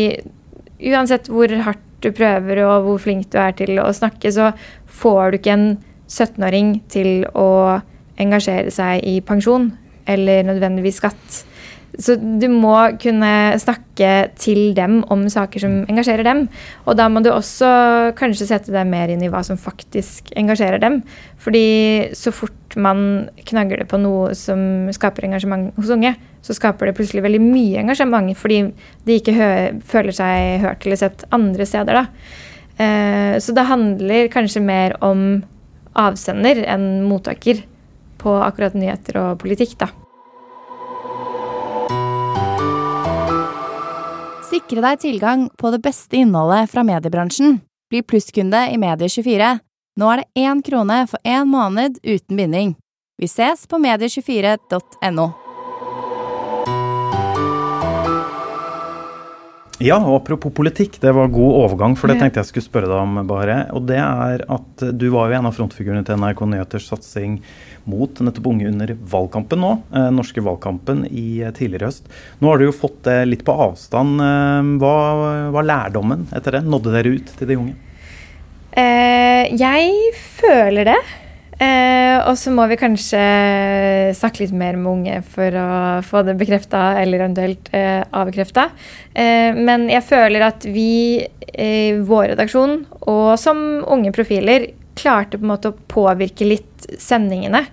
uansett 0.91 1.29
hvor 1.29 1.51
hardt 1.65 1.83
du 2.05 2.11
prøver 2.13 2.61
og 2.65 2.85
hvor 2.85 3.01
flink 3.01 3.29
du 3.33 3.39
er 3.41 3.55
til 3.57 3.79
å 3.81 3.89
snakke, 3.95 4.31
så 4.33 4.51
får 4.99 5.31
du 5.31 5.39
ikke 5.39 5.55
en 5.55 5.69
17-åring 6.07 6.73
til 6.93 7.25
å 7.37 7.49
engasjere 8.21 8.71
seg 8.73 9.03
i 9.05 9.19
pensjon 9.25 9.71
eller 10.07 10.45
nødvendigvis 10.47 11.01
skatt. 11.01 11.41
Så 11.97 12.13
du 12.17 12.45
må 12.53 12.75
kunne 13.01 13.31
snakke 13.57 14.29
til 14.37 14.75
dem 14.77 14.99
om 15.13 15.23
saker 15.33 15.63
som 15.63 15.79
engasjerer 15.89 16.27
dem. 16.27 16.43
Og 16.85 16.97
da 16.99 17.07
må 17.09 17.23
du 17.25 17.31
også 17.33 17.69
kanskje 18.17 18.49
sette 18.51 18.73
deg 18.73 18.85
mer 18.89 19.09
inn 19.09 19.23
i 19.25 19.31
hva 19.33 19.41
som 19.45 19.57
faktisk 19.57 20.29
engasjerer 20.37 20.81
dem. 20.83 20.99
Fordi 21.41 22.13
så 22.17 22.33
fort 22.35 22.77
man 22.77 23.29
knagler 23.49 23.87
på 23.89 23.97
noe 24.01 24.35
som 24.37 24.91
skaper 24.93 25.25
engasjement 25.25 25.73
hos 25.79 25.89
unge, 25.93 26.13
så 26.45 26.53
skaper 26.53 26.89
det 26.91 26.97
plutselig 26.99 27.25
veldig 27.25 27.41
mye 27.41 27.81
engasjement 27.81 28.37
fordi 28.37 28.59
de 29.07 29.17
ikke 29.17 29.49
føler 29.89 30.13
seg 30.15 30.61
hørt 30.63 30.85
eller 30.85 31.01
sett 31.01 31.25
andre 31.33 31.65
steder. 31.65 32.03
da. 32.03 32.05
Eh, 32.77 33.39
så 33.41 33.57
det 33.57 33.69
handler 33.71 34.29
kanskje 34.29 34.61
mer 34.61 34.97
om 35.01 35.41
avsender 35.97 36.61
enn 36.69 37.07
mottaker 37.09 37.63
på 38.21 38.41
akkurat 38.45 38.77
nyheter 38.77 39.17
og 39.23 39.39
politikk, 39.41 39.79
da. 39.81 39.89
Sikre 44.67 44.81
deg 44.83 44.99
tilgang 44.99 45.45
på 45.55 45.69
det 45.71 45.77
beste 45.79 46.17
innholdet 46.19 46.67
fra 46.67 46.81
mediebransjen. 46.83 47.61
Bli 47.87 48.01
plusskunde 48.03 48.65
i 48.67 48.75
Medie24. 48.75 49.53
Nå 49.95 50.09
er 50.11 50.19
det 50.19 50.43
én 50.43 50.59
krone 50.59 50.97
for 51.07 51.23
én 51.23 51.47
måned 51.47 52.01
uten 52.03 52.35
binding. 52.35 52.73
Vi 53.15 53.29
ses 53.31 53.63
på 53.63 53.79
medie24.no. 53.79 55.29
Ja, 59.79 60.01
og 60.01 60.17
apropos 60.17 60.51
politikk, 60.57 60.99
det 60.99 61.15
var 61.15 61.31
god 61.31 61.61
overgang, 61.61 61.95
for 61.95 62.11
det 62.11 62.17
tenkte 62.19 62.43
jeg 62.43 62.51
skulle 62.51 62.67
spørre 62.67 62.91
deg 62.91 62.97
om, 62.97 63.21
Bare. 63.29 63.61
Og 63.71 63.87
det 63.87 64.01
er 64.03 64.43
at 64.51 64.87
du 64.99 65.07
var 65.15 65.31
jo 65.31 65.39
en 65.39 65.47
av 65.47 65.55
frontfigurene 65.55 66.03
til 66.03 66.19
NRK 66.19 66.43
Nyheters 66.43 66.91
satsing 66.91 67.39
mot 67.87 68.21
nettopp 68.23 68.49
unge 68.51 68.69
under 68.69 68.93
valgkampen 69.11 69.61
nå, 69.63 69.73
eh, 69.95 70.09
norske 70.13 70.43
valgkampen 70.43 71.05
i 71.09 71.41
eh, 71.41 71.53
tidligere 71.55 71.91
høst. 71.91 72.07
Nå 72.39 72.51
har 72.51 72.59
du 72.59 72.67
jo 72.67 72.75
fått 72.75 73.01
det 73.07 73.19
litt 73.29 73.45
på 73.47 73.55
avstand. 73.67 74.23
Eh, 74.23 74.73
hva 74.83 74.95
var 75.55 75.69
lærdommen 75.69 76.27
etter 76.35 76.59
det? 76.59 76.65
Nådde 76.67 76.95
dere 76.97 77.15
ut 77.17 77.37
til 77.39 77.51
de 77.51 77.61
unge? 77.61 77.77
Eh, 78.77 79.47
jeg 79.57 80.11
føler 80.37 80.93
det. 80.93 80.99
Eh, 81.57 82.19
og 82.29 82.35
så 82.37 82.51
må 82.53 82.67
vi 82.69 82.77
kanskje 82.77 83.21
snakke 84.17 84.43
litt 84.43 84.53
mer 84.53 84.75
med 84.77 84.91
unge 84.91 85.21
for 85.25 85.55
å 85.57 85.69
få 86.05 86.21
det 86.27 86.35
bekrefta 86.37 86.99
eller 87.01 87.23
eventuelt 87.23 87.71
eh, 87.73 88.03
avkrefta. 88.13 88.67
Eh, 89.17 89.57
men 89.57 89.87
jeg 89.89 90.05
føler 90.05 90.45
at 90.51 90.67
vi 90.69 91.25
i 91.57 91.97
vår 92.05 92.35
redaksjon, 92.35 92.83
og 93.09 93.31
som 93.41 93.63
unge 93.89 94.11
profiler, 94.13 94.67
klarte 94.97 95.39
på 95.39 95.45
en 95.45 95.53
måte 95.53 95.71
å 95.71 95.79
påvirke 95.91 96.47
litt 96.47 96.87
sendingene 97.01 97.63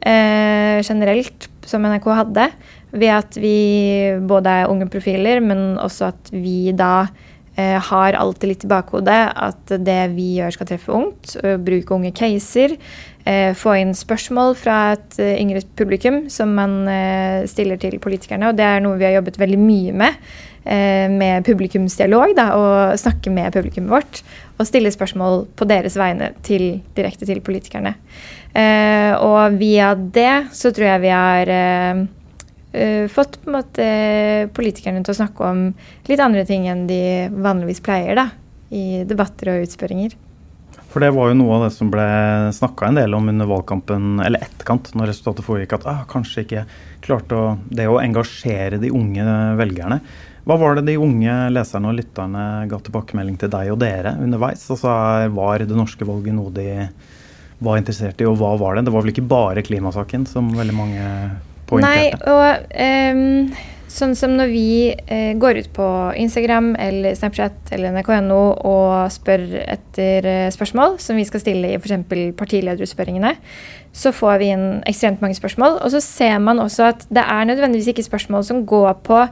eh, 0.00 0.80
generelt 0.84 1.48
som 1.66 1.84
NRK 1.86 2.08
hadde. 2.18 2.48
Ved 2.94 3.10
at 3.14 3.38
vi 3.40 3.56
både 4.22 4.60
er 4.60 4.70
unge 4.70 4.88
profiler, 4.92 5.40
men 5.42 5.74
også 5.82 6.10
at 6.12 6.30
vi 6.34 6.74
da 6.76 7.06
eh, 7.56 7.80
har 7.88 8.18
alltid 8.18 8.52
litt 8.52 8.66
i 8.66 8.70
bakhodet 8.70 9.20
at 9.32 9.74
det 9.82 10.00
vi 10.14 10.34
gjør 10.38 10.54
skal 10.54 10.70
treffe 10.70 10.94
ungt. 10.94 11.34
Bruke 11.66 11.96
unge 11.96 12.14
caser. 12.14 12.76
Eh, 13.24 13.54
få 13.56 13.72
inn 13.80 13.94
spørsmål 13.96 14.52
fra 14.60 14.78
et 14.92 15.14
eh, 15.16 15.38
yngre 15.40 15.62
publikum 15.78 16.26
som 16.28 16.50
man 16.52 16.82
eh, 16.92 17.46
stiller 17.48 17.80
til 17.80 17.96
politikerne. 18.02 18.50
Og 18.50 18.58
det 18.58 18.66
er 18.68 18.82
noe 18.84 18.98
vi 19.00 19.06
har 19.08 19.16
jobbet 19.16 19.40
veldig 19.40 19.60
mye 19.60 19.94
med. 20.04 20.26
Med 20.64 21.44
publikumsdialog, 21.44 22.30
da, 22.38 22.44
og 22.56 22.94
snakke 22.96 23.28
med 23.28 23.52
publikummet 23.52 23.92
vårt. 23.92 24.22
Og 24.56 24.64
stille 24.64 24.88
spørsmål 24.88 25.42
på 25.60 25.66
deres 25.68 25.92
vegne 26.00 26.30
til, 26.46 26.78
direkte 26.96 27.28
til 27.28 27.42
politikerne. 27.44 27.92
Og 29.20 29.58
via 29.60 29.90
det 29.92 30.56
så 30.56 30.72
tror 30.72 30.88
jeg 30.88 31.04
vi 31.04 31.12
har 31.12 31.52
fått 33.12 33.36
på 33.42 33.52
en 33.52 33.58
måte 33.58 33.92
politikerne 34.56 35.04
til 35.04 35.12
å 35.12 35.20
snakke 35.20 35.52
om 35.52 35.64
litt 36.08 36.24
andre 36.24 36.48
ting 36.48 36.64
enn 36.72 36.86
de 36.88 37.02
vanligvis 37.28 37.84
pleier, 37.84 38.16
da. 38.16 38.30
I 38.72 39.04
debatter 39.04 39.52
og 39.52 39.68
utspørringer. 39.68 40.16
For 40.94 41.02
det 41.02 41.10
var 41.10 41.32
jo 41.32 41.34
noe 41.34 41.56
av 41.56 41.64
det 41.64 41.72
som 41.74 41.88
ble 41.90 42.04
snakka 42.54 42.86
en 42.86 42.98
del 43.00 43.16
om 43.16 43.26
under 43.32 43.48
valgkampen, 43.50 44.20
eller 44.22 44.44
etterkant, 44.46 44.92
når 44.94 45.08
resultatet 45.10 45.42
foregikk, 45.42 45.72
at 45.74 45.88
ah, 45.90 46.04
kanskje 46.06 46.44
ikke 46.44 46.62
klarte 47.02 47.34
å, 47.34 47.48
det 47.66 47.88
å 47.90 47.96
engasjere 47.98 48.78
de 48.78 48.92
unge 48.94 49.24
velgerne. 49.58 49.98
Hva 50.46 50.58
var 50.60 50.78
det 50.78 50.84
de 50.86 50.94
unge 51.02 51.34
leserne 51.50 51.90
og 51.90 51.98
lytterne 51.98 52.44
ga 52.70 52.78
tilbakemelding 52.86 53.40
til 53.42 53.50
deg 53.50 53.72
og 53.74 53.80
dere 53.82 54.14
underveis? 54.22 54.62
Altså, 54.70 54.94
var 55.34 55.66
det 55.66 55.74
norske 55.74 56.06
valget 56.06 56.38
noe 56.38 56.54
de 56.54 56.68
var 57.58 57.82
interessert 57.82 58.22
i, 58.22 58.30
og 58.30 58.38
hva 58.38 58.54
var 58.62 58.78
det? 58.78 58.86
Det 58.86 58.94
var 58.94 59.02
vel 59.02 59.16
ikke 59.16 59.28
bare 59.34 59.66
klimasaken 59.66 60.28
som 60.30 60.54
veldig 60.54 60.78
mange 60.78 61.08
poengterte? 61.66 62.22
Nei, 62.22 62.36
og 62.38 63.18
um, 63.18 63.73
sånn 63.94 64.14
som 64.18 64.34
når 64.34 64.50
vi 64.50 64.68
eh, 64.90 65.32
går 65.38 65.60
ut 65.62 65.70
på 65.76 65.86
Instagram 66.18 66.72
eller 66.80 67.14
Snapchat 67.18 67.70
eller 67.74 67.94
nrk.no 67.94 68.40
og 68.66 69.12
spør 69.14 69.44
etter 69.62 70.26
eh, 70.26 70.50
spørsmål 70.54 70.98
som 71.02 71.18
vi 71.18 71.26
skal 71.28 71.42
stille 71.44 71.70
i 71.70 71.78
f.eks. 71.78 72.02
partilederutspørringene, 72.38 73.34
så 73.94 74.10
får 74.14 74.40
vi 74.42 74.50
inn 74.54 74.66
ekstremt 74.90 75.22
mange 75.22 75.38
spørsmål. 75.38 75.78
Og 75.86 75.94
så 75.94 76.02
ser 76.02 76.40
man 76.42 76.62
også 76.62 76.88
at 76.90 77.06
det 77.14 77.22
er 77.22 77.50
nødvendigvis 77.50 77.92
ikke 77.94 78.06
spørsmål 78.08 78.46
som 78.46 78.64
går 78.66 78.98
på 79.06 79.22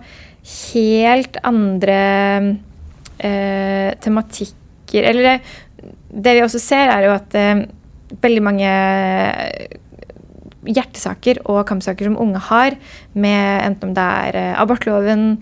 helt 0.52 1.38
andre 1.46 1.98
eh, 3.22 3.90
tematikker 4.02 5.06
Eller 5.08 5.22
det, 5.24 5.36
det, 6.10 6.34
vi 6.36 6.42
også 6.44 6.58
ser, 6.60 6.90
er 6.92 7.06
jo 7.06 7.14
at 7.14 7.36
veldig 8.20 8.42
mange 8.44 8.72
hjertesaker 10.68 11.40
og 11.50 11.64
kampsaker 11.68 12.08
som 12.08 12.18
unge 12.22 12.40
har, 12.50 12.76
med 13.14 13.66
enten 13.66 13.90
om 13.90 13.94
det 13.96 14.08
er 14.26 14.38
eh, 14.38 14.60
abortloven 14.60 15.36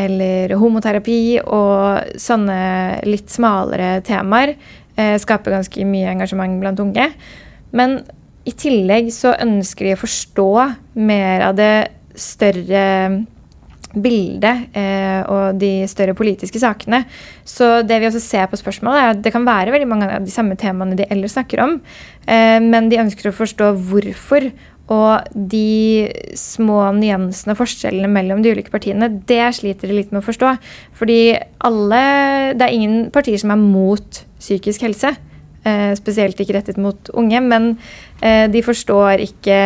eller 0.00 0.56
homoterapi 0.58 1.20
og 1.44 2.16
sånne 2.20 3.04
litt 3.06 3.30
smalere 3.30 4.00
temaer, 4.06 4.56
eh, 4.98 5.14
skaper 5.22 5.54
ganske 5.54 5.86
mye 5.88 6.10
engasjement 6.14 6.58
blant 6.62 6.82
unge. 6.82 7.10
Men 7.74 8.00
i 8.44 8.52
tillegg 8.52 9.12
så 9.14 9.36
ønsker 9.40 9.88
de 9.88 9.94
å 9.96 10.02
forstå 10.02 10.50
mer 11.00 11.46
av 11.48 11.56
det 11.58 11.74
større 12.18 12.82
bildet 14.02 14.76
eh, 14.76 15.22
og 15.30 15.58
de 15.60 15.86
større 15.90 16.16
politiske 16.18 16.60
sakene. 16.62 17.04
Så 17.46 17.82
det 17.86 18.00
vi 18.00 18.08
også 18.08 18.22
ser 18.22 18.50
på 18.50 18.60
spørsmålet, 18.60 19.00
er 19.00 19.14
at 19.14 19.24
det 19.24 19.32
kan 19.34 19.46
være 19.46 19.74
veldig 19.74 19.88
mange 19.90 20.10
av 20.10 20.24
de 20.26 20.34
samme 20.34 20.58
temaene 20.60 20.98
de 20.98 21.08
ellers 21.10 21.36
snakker 21.36 21.62
om, 21.64 21.80
eh, 22.26 22.60
men 22.62 22.90
de 22.92 23.02
ønsker 23.02 23.30
å 23.30 23.36
forstå 23.36 23.74
hvorfor. 23.90 24.50
Og 24.92 25.36
de 25.48 26.10
små 26.36 26.90
nyansene 26.92 27.54
og 27.54 27.62
forskjellene 27.62 28.10
mellom 28.12 28.42
de 28.44 28.52
ulike 28.52 28.72
partiene, 28.72 29.08
det 29.24 29.46
sliter 29.56 29.88
de 29.88 29.96
litt 29.96 30.10
med 30.12 30.20
å 30.20 30.26
forstå. 30.26 30.50
Fordi 30.98 31.38
alle 31.64 32.02
Det 32.54 32.66
er 32.66 32.74
ingen 32.74 33.10
partier 33.10 33.40
som 33.40 33.50
er 33.50 33.56
mot 33.56 34.24
psykisk 34.38 34.82
helse. 34.84 35.16
Eh, 35.64 35.94
spesielt 35.96 36.36
ikke 36.36 36.58
rettet 36.58 36.76
mot 36.76 37.08
unge. 37.16 37.40
Men 37.40 37.78
de 38.24 38.60
forstår 38.64 39.20
ikke 39.20 39.56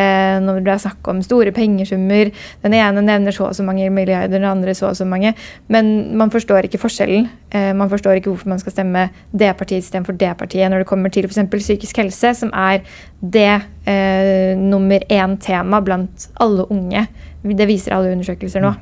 når 0.43 0.63
det 0.67 0.73
er 0.73 0.81
snakk 0.83 1.09
om 1.11 1.21
store 1.23 1.53
pengesummer. 1.55 2.31
Den 2.65 2.75
ene 2.75 3.05
nevner 3.05 3.35
så 3.35 3.47
og 3.49 3.55
så 3.55 3.63
mange 3.63 3.87
milliarder, 3.95 4.33
den 4.33 4.47
andre 4.49 4.75
så 4.75 4.89
og 4.91 4.97
så 4.99 5.07
mange. 5.07 5.35
Men 5.69 6.17
man 6.19 6.33
forstår 6.35 6.67
ikke 6.67 6.81
forskjellen. 6.83 7.29
Eh, 7.55 7.71
man 7.77 7.91
forstår 7.91 8.19
ikke 8.19 8.33
hvorfor 8.33 8.51
man 8.51 8.59
skal 8.59 8.75
stemme 8.75 9.05
det 9.31 9.53
partiet 9.57 9.85
istedenfor 9.85 10.17
det 10.19 10.33
partiet 10.41 10.71
når 10.71 10.83
det 10.83 10.89
kommer 10.91 11.13
til 11.15 11.29
f.eks. 11.29 11.39
psykisk 11.53 12.01
helse, 12.03 12.35
som 12.35 12.51
er 12.53 12.83
det 13.21 13.61
eh, 13.87 14.59
nummer 14.59 15.07
én 15.07 15.39
tema 15.39 15.81
blant 15.81 16.29
alle 16.41 16.67
unge. 16.73 17.07
Det 17.43 17.69
viser 17.69 17.95
alle 17.95 18.13
undersøkelser 18.17 18.65
nå. 18.65 18.75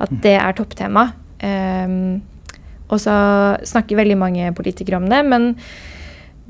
At 0.00 0.10
det 0.24 0.34
er 0.40 0.58
topptema. 0.58 1.06
Eh, 1.38 1.94
og 2.90 2.98
så 2.98 3.14
snakker 3.62 4.00
veldig 4.02 4.18
mange 4.18 4.52
politikere 4.58 4.98
om 4.98 5.08
det. 5.08 5.24
men 5.24 5.54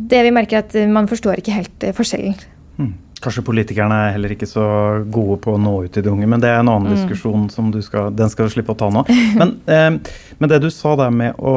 det 0.00 0.22
vi 0.24 0.30
merker, 0.32 0.56
er 0.56 0.64
at 0.64 0.88
man 0.88 1.08
forstår 1.08 1.42
ikke 1.42 1.52
helt 1.52 1.84
eh, 1.84 1.92
forskjellen. 1.92 2.34
Mm. 2.80 2.90
Kanskje 3.20 3.44
politikerne 3.44 3.96
er 4.00 4.14
heller 4.14 4.32
ikke 4.32 4.48
så 4.48 4.64
gode 5.12 5.36
på 5.44 5.52
å 5.52 5.60
nå 5.60 5.74
ut 5.84 5.92
til 5.92 6.06
de 6.06 6.12
unge, 6.12 6.28
men 6.30 6.40
det 6.40 6.48
er 6.48 6.62
en 6.62 6.70
annen 6.72 6.88
mm. 6.88 6.94
diskusjon 6.96 7.48
som 7.52 7.68
du 7.72 7.82
skal, 7.84 8.08
den 8.16 8.32
skal 8.32 8.48
du 8.48 8.54
slippe 8.54 8.72
å 8.72 8.78
ta 8.80 8.88
nå. 8.92 9.02
Men, 9.36 9.58
eh, 9.74 9.90
men, 10.38 10.48
det 10.48 10.62
du 10.64 10.70
sa 10.72 10.94
der 10.96 11.12
med 11.12 11.36
å, 11.36 11.56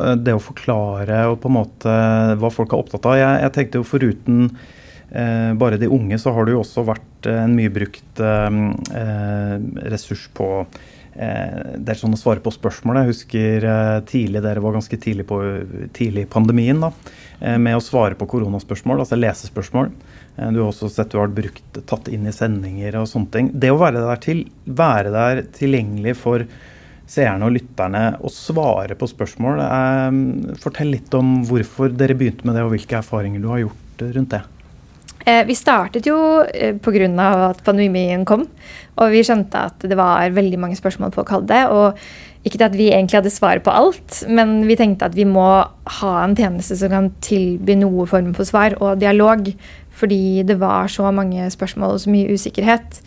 eh, 0.00 0.14
det 0.16 0.36
å 0.38 0.40
forklare 0.40 1.26
og 1.28 1.42
på 1.42 1.50
en 1.52 1.58
måte 1.58 1.98
hva 2.40 2.52
folk 2.52 2.72
er 2.72 2.80
opptatt 2.80 3.10
av 3.10 3.18
Jeg, 3.20 3.42
jeg 3.44 3.54
tenkte 3.58 3.82
jo 3.82 3.90
foruten 3.90 4.46
eh, 4.48 5.52
bare 5.60 5.80
de 5.82 5.92
unge, 5.92 6.16
så 6.22 6.32
har 6.32 6.48
det 6.48 6.56
jo 6.56 6.62
også 6.64 6.86
vært 6.88 7.28
en 7.28 7.58
mye 7.58 7.74
brukt 7.74 8.24
eh, 8.24 8.56
ressurs 9.92 10.24
på 10.32 10.48
eh, 10.62 11.76
det 11.76 11.92
er 11.92 12.00
sånn 12.00 12.16
å 12.16 12.22
svare 12.22 12.40
på 12.40 12.54
spørsmål. 12.56 13.02
Jeg 13.02 13.12
husker 13.12 13.68
tidlig, 14.08 14.40
dere 14.40 14.64
var 14.64 14.80
ganske 14.80 14.96
tidlig 14.96 15.28
på 15.28 15.42
tidlig 15.92 16.24
pandemien. 16.32 16.80
da, 16.88 16.94
Eh, 17.42 17.58
med 17.58 17.74
å 17.74 17.82
svare 17.82 18.14
på 18.18 18.28
koronaspørsmål, 18.30 19.02
altså 19.02 19.18
lesespørsmål. 19.18 19.90
Eh, 20.36 20.50
du 20.52 20.60
har 20.60 20.70
også 20.70 20.90
sett 20.92 21.12
du 21.12 21.20
har 21.20 21.32
brukt, 21.32 21.80
tatt 21.88 22.10
inn 22.12 22.28
i 22.28 22.34
sendinger 22.34 23.00
og 23.00 23.08
sånne 23.10 23.32
ting. 23.34 23.50
Det 23.54 23.72
å 23.72 23.80
være 23.80 24.04
der, 24.04 24.22
til, 24.22 24.44
være 24.64 25.12
der 25.14 25.42
tilgjengelig 25.56 26.16
for 26.20 26.46
seerne 27.12 27.48
og 27.48 27.56
lytterne 27.56 28.04
og 28.22 28.32
svare 28.32 28.96
på 28.98 29.08
spørsmål. 29.10 29.62
Eh, 29.66 30.56
fortell 30.62 30.94
litt 30.94 31.12
om 31.18 31.40
hvorfor 31.48 31.92
dere 31.92 32.16
begynte 32.18 32.48
med 32.48 32.58
det, 32.58 32.66
og 32.66 32.74
hvilke 32.76 33.00
erfaringer 33.02 33.42
du 33.42 33.50
har 33.52 33.64
gjort 33.66 34.06
rundt 34.16 34.36
det. 34.36 34.42
Eh, 35.26 35.44
vi 35.46 35.54
startet 35.54 36.06
jo 36.06 36.42
eh, 36.42 36.74
pga. 36.74 37.08
at 37.50 37.62
pandemien 37.64 38.24
kom, 38.24 38.48
og 38.96 39.10
vi 39.10 39.22
skjønte 39.22 39.66
at 39.70 39.78
det 39.86 39.96
var 39.96 40.30
veldig 40.30 40.58
mange 40.58 40.76
spørsmål 40.76 41.12
folk 41.12 41.28
hadde. 41.28 41.68
og 41.70 41.98
ikke 42.44 42.58
til 42.58 42.66
at 42.66 42.74
vi 42.74 42.88
egentlig 42.90 43.20
hadde 43.20 43.30
svaret 43.30 43.62
på 43.62 43.70
alt, 43.70 44.24
men 44.26 44.66
vi 44.66 44.74
tenkte 44.74 45.06
at 45.06 45.14
vi 45.14 45.24
må 45.24 45.62
ha 46.00 46.12
en 46.24 46.34
tjeneste 46.34 46.74
som 46.76 46.90
kan 46.90 47.12
tilby 47.22 47.76
noe 47.78 48.06
form 48.10 48.32
for 48.34 48.44
svar 48.44 48.74
og 48.80 48.98
dialog. 48.98 49.46
Fordi 49.92 50.42
det 50.42 50.58
var 50.58 50.88
så 50.88 51.10
mange 51.12 51.50
spørsmål 51.50 51.94
og 51.94 52.00
så 52.00 52.10
mye 52.10 52.32
usikkerhet. 52.34 52.98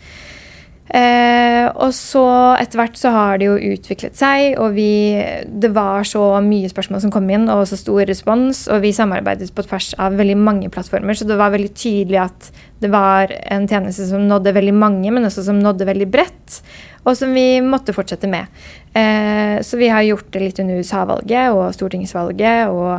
Eh, 0.86 1.66
og 1.82 1.90
så 1.96 2.22
etter 2.60 2.78
hvert 2.78 2.98
så 2.98 3.10
har 3.10 3.40
det 3.40 3.48
jo 3.48 3.56
utviklet 3.72 4.14
seg, 4.18 4.54
og 4.62 4.76
vi, 4.76 5.18
det 5.46 5.72
var 5.74 6.06
så 6.06 6.22
mye 6.44 6.70
spørsmål 6.70 7.02
som 7.02 7.12
kom 7.14 7.26
inn, 7.32 7.48
og 7.50 7.64
så 7.66 7.78
stor 7.80 8.04
respons. 8.06 8.66
Og 8.70 8.84
vi 8.84 8.94
samarbeidet 8.96 9.50
på 9.54 9.66
tvers 9.66 9.92
av 10.02 10.18
veldig 10.20 10.38
mange 10.38 10.70
plattformer, 10.72 11.18
så 11.18 11.26
det 11.28 11.38
var 11.40 11.54
veldig 11.54 11.72
tydelig 11.74 12.22
at 12.28 12.50
det 12.82 12.92
var 12.92 13.32
en 13.50 13.66
tjeneste 13.68 14.06
som 14.10 14.26
nådde 14.28 14.54
veldig 14.54 14.76
mange, 14.76 15.10
men 15.10 15.26
også 15.26 15.46
som 15.48 15.58
nådde 15.62 15.88
veldig 15.88 16.10
bredt. 16.12 16.60
Og 17.06 17.14
som 17.18 17.30
vi 17.34 17.60
måtte 17.62 17.94
fortsette 17.94 18.28
med. 18.30 18.50
Eh, 18.94 19.62
så 19.62 19.78
vi 19.78 19.90
har 19.92 20.06
gjort 20.06 20.30
det 20.34 20.42
litt 20.42 20.58
under 20.62 20.80
USA-valget 20.82 21.54
og 21.54 21.70
stortingsvalget 21.74 22.72
og 22.72 22.96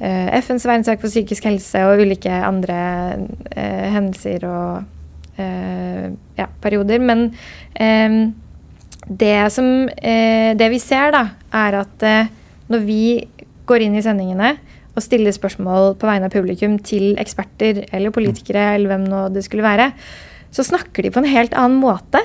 eh, 0.00 0.34
FNs 0.40 0.66
verdensdag 0.66 0.98
for 1.02 1.12
psykisk 1.12 1.46
helse 1.46 1.84
og 1.86 2.02
ulike 2.02 2.34
andre 2.34 2.78
eh, 3.54 3.86
hendelser 3.94 4.46
og 4.50 4.90
ja, 5.36 6.48
perioder. 6.62 7.02
Men 7.02 7.26
eh, 7.74 8.18
det 9.04 9.52
som 9.52 9.88
eh, 9.90 10.54
Det 10.56 10.68
vi 10.72 10.78
ser, 10.80 11.10
da, 11.12 11.26
er 11.52 11.80
at 11.82 12.06
når 12.72 12.84
vi 12.86 13.04
går 13.68 13.84
inn 13.84 13.96
i 13.98 14.04
sendingene 14.04 14.54
og 14.94 15.02
stiller 15.02 15.34
spørsmål 15.34 15.96
på 15.98 16.06
vegne 16.06 16.28
av 16.28 16.32
publikum 16.32 16.78
til 16.78 17.16
eksperter 17.20 17.82
eller 17.90 18.14
politikere, 18.14 18.74
eller 18.76 18.92
hvem 18.92 19.08
nå 19.10 19.26
det 19.34 19.42
skulle 19.44 19.66
være, 19.66 19.90
så 20.54 20.62
snakker 20.62 21.02
de 21.02 21.10
på 21.10 21.20
en 21.20 21.32
helt 21.32 21.56
annen 21.58 21.80
måte. 21.82 22.22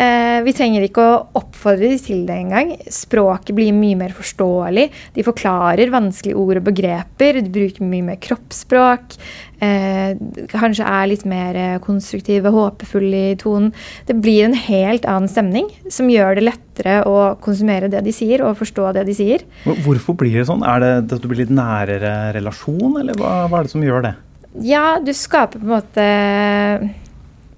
Eh, 0.00 0.38
vi 0.46 0.54
trenger 0.56 0.86
ikke 0.86 1.04
å 1.04 1.16
oppfordre 1.36 1.90
de 1.90 1.98
til 2.00 2.22
det 2.28 2.38
engang. 2.40 2.72
Språket 2.88 3.52
blir 3.56 3.74
mye 3.76 3.98
mer 4.00 4.14
forståelig. 4.16 4.86
De 5.16 5.24
forklarer 5.26 5.92
vanskelige 5.92 6.40
ord 6.40 6.60
og 6.62 6.68
begreper. 6.70 7.40
De 7.44 7.52
bruker 7.52 7.84
mye 7.84 8.06
mer 8.06 8.20
kroppsspråk. 8.22 9.18
Eh, 9.60 10.14
kanskje 10.54 10.86
er 10.88 11.10
litt 11.10 11.26
mer 11.28 11.58
konstruktive, 11.84 12.52
håpefulle 12.54 13.24
i 13.34 13.36
tonen. 13.40 13.74
Det 14.08 14.16
blir 14.24 14.46
en 14.46 14.56
helt 14.56 15.04
annen 15.04 15.28
stemning 15.28 15.68
som 15.92 16.08
gjør 16.08 16.38
det 16.38 16.46
lettere 16.48 16.96
å 17.04 17.34
konsumere 17.44 17.92
det 17.92 18.00
de 18.06 18.14
sier, 18.14 18.40
og 18.46 18.56
forstå 18.56 18.94
det 18.96 19.04
de 19.10 19.18
sier. 19.18 19.44
Hvorfor 19.84 20.16
blir 20.16 20.40
det 20.40 20.48
sånn? 20.48 20.64
Er 20.64 20.80
det 20.80 21.12
at 21.12 21.20
du 21.20 21.28
blir 21.28 21.42
litt 21.42 21.52
nærere 21.52 22.32
relasjon, 22.38 22.96
eller 23.02 23.20
hva, 23.20 23.44
hva 23.50 23.60
er 23.60 23.68
det 23.68 23.74
som 23.74 23.84
gjør 23.84 24.08
det? 24.08 24.16
Ja, 24.64 24.96
du 24.98 25.12
skaper 25.14 25.60
på 25.60 25.68
en 25.68 25.76
måte 25.76 26.08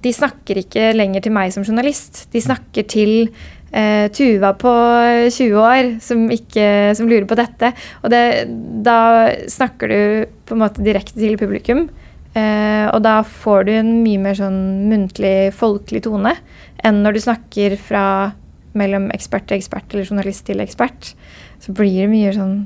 de 0.02 0.12
snakker 0.14 0.62
ikke 0.64 0.92
lenger 0.96 1.24
til 1.24 1.34
meg 1.34 1.52
som 1.54 1.64
journalist. 1.66 2.24
De 2.32 2.42
snakker 2.42 2.86
til 2.90 3.12
eh, 3.70 4.08
Tuva 4.14 4.52
på 4.58 4.72
20 5.30 5.58
år 5.62 5.90
som, 6.02 6.24
ikke, 6.32 6.66
som 6.98 7.10
lurer 7.10 7.26
på 7.28 7.38
dette. 7.38 7.72
Og 8.02 8.12
det, 8.12 8.22
da 8.86 8.98
snakker 9.50 9.92
du 9.92 10.00
på 10.48 10.56
en 10.56 10.62
måte 10.64 10.84
direkte 10.84 11.18
til 11.20 11.38
publikum. 11.40 11.86
Eh, 12.34 12.86
og 12.88 13.02
da 13.04 13.20
får 13.26 13.66
du 13.68 13.74
en 13.76 13.94
mye 14.02 14.20
mer 14.22 14.38
sånn 14.38 14.60
muntlig, 14.88 15.52
folkelig 15.52 16.06
tone 16.06 16.32
enn 16.82 17.02
når 17.04 17.14
du 17.14 17.24
snakker 17.26 17.74
fra 17.76 18.04
mellom 18.78 19.10
ekspert 19.12 19.50
til 19.50 19.60
ekspert 19.60 19.92
eller 19.92 20.08
journalist 20.08 20.46
til 20.48 20.62
ekspert. 20.64 21.12
Så 21.62 21.74
blir 21.76 22.00
det 22.00 22.10
mye 22.10 22.32
sånn 22.34 22.56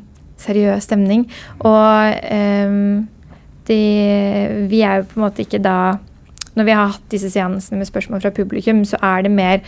seriøs 0.41 0.87
stemning. 0.87 1.27
Og 1.67 2.17
eh, 2.31 2.77
de, 3.67 3.81
vi 4.71 4.85
er 4.87 5.03
jo 5.03 5.09
på 5.11 5.19
en 5.19 5.27
måte 5.27 5.45
ikke 5.45 5.61
da 5.63 5.79
når 6.57 6.69
vi 6.69 6.75
har 6.77 6.91
hatt 6.95 7.07
disse 7.13 7.31
seansene 7.33 7.81
med 7.81 7.89
spørsmål 7.89 8.25
fra 8.25 8.33
publikum, 8.35 8.83
så 8.89 9.01
er 9.05 9.27
det 9.27 9.37
mer 9.37 9.63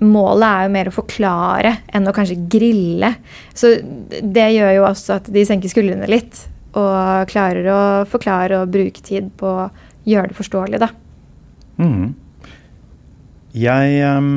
Målet 0.00 0.46
er 0.46 0.62
jo 0.64 0.72
mer 0.72 0.88
å 0.88 0.94
forklare 0.94 1.70
enn 1.92 2.08
å 2.08 2.12
kanskje 2.16 2.38
grille. 2.48 3.10
Så 3.52 3.74
det 4.24 4.46
gjør 4.54 4.70
jo 4.78 4.86
også 4.88 5.18
at 5.18 5.26
de 5.28 5.42
senker 5.44 5.68
skuldrene 5.68 6.08
litt. 6.08 6.38
Og 6.72 7.28
klarer 7.28 7.68
å 7.68 7.80
forklare 8.08 8.62
og 8.62 8.72
bruke 8.72 9.02
tid 9.04 9.28
på 9.36 9.50
å 9.66 9.66
gjøre 10.08 10.30
det 10.30 10.38
forståelig, 10.38 10.80
da. 10.80 10.88
Mm. 11.82 12.14
Jeg 13.60 14.00
um, 14.16 14.30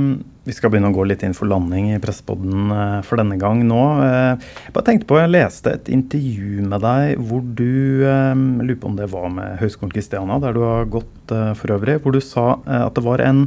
Vi 0.43 0.51
skal 0.51 0.73
begynne 0.73 0.89
å 0.91 0.95
gå 0.95 1.05
litt 1.07 1.23
inn 1.23 1.35
for 1.37 1.47
landing 1.47 1.93
i 1.93 1.99
Presspodden 2.03 2.71
eh, 2.75 2.99
for 3.07 3.21
denne 3.21 3.37
gang 3.39 3.61
nå. 3.67 3.81
Eh, 4.03 4.49
jeg 4.67 4.75
bare 4.75 4.87
tenkte 4.89 5.07
på, 5.07 5.19
jeg 5.21 5.31
leste 5.31 5.71
et 5.77 5.91
intervju 5.93 6.65
med 6.67 6.83
deg 6.83 7.23
hvor 7.29 7.43
du 7.43 8.03
jeg 8.03 8.35
lurer 8.35 8.79
på 8.81 8.91
om 8.91 8.97
det 8.99 9.07
var 9.13 9.29
med 9.31 9.57
Høgskolen 9.61 9.93
Kristiania, 9.93 10.41
der 10.43 10.55
du 10.57 10.63
har 10.65 10.89
gått 10.91 11.31
for 11.31 11.75
øvrig, 11.77 12.01
hvor 12.03 12.15
du 12.15 12.19
sa 12.23 12.57
at 12.67 12.97
det 12.97 13.05
var 13.05 13.23
en 13.23 13.45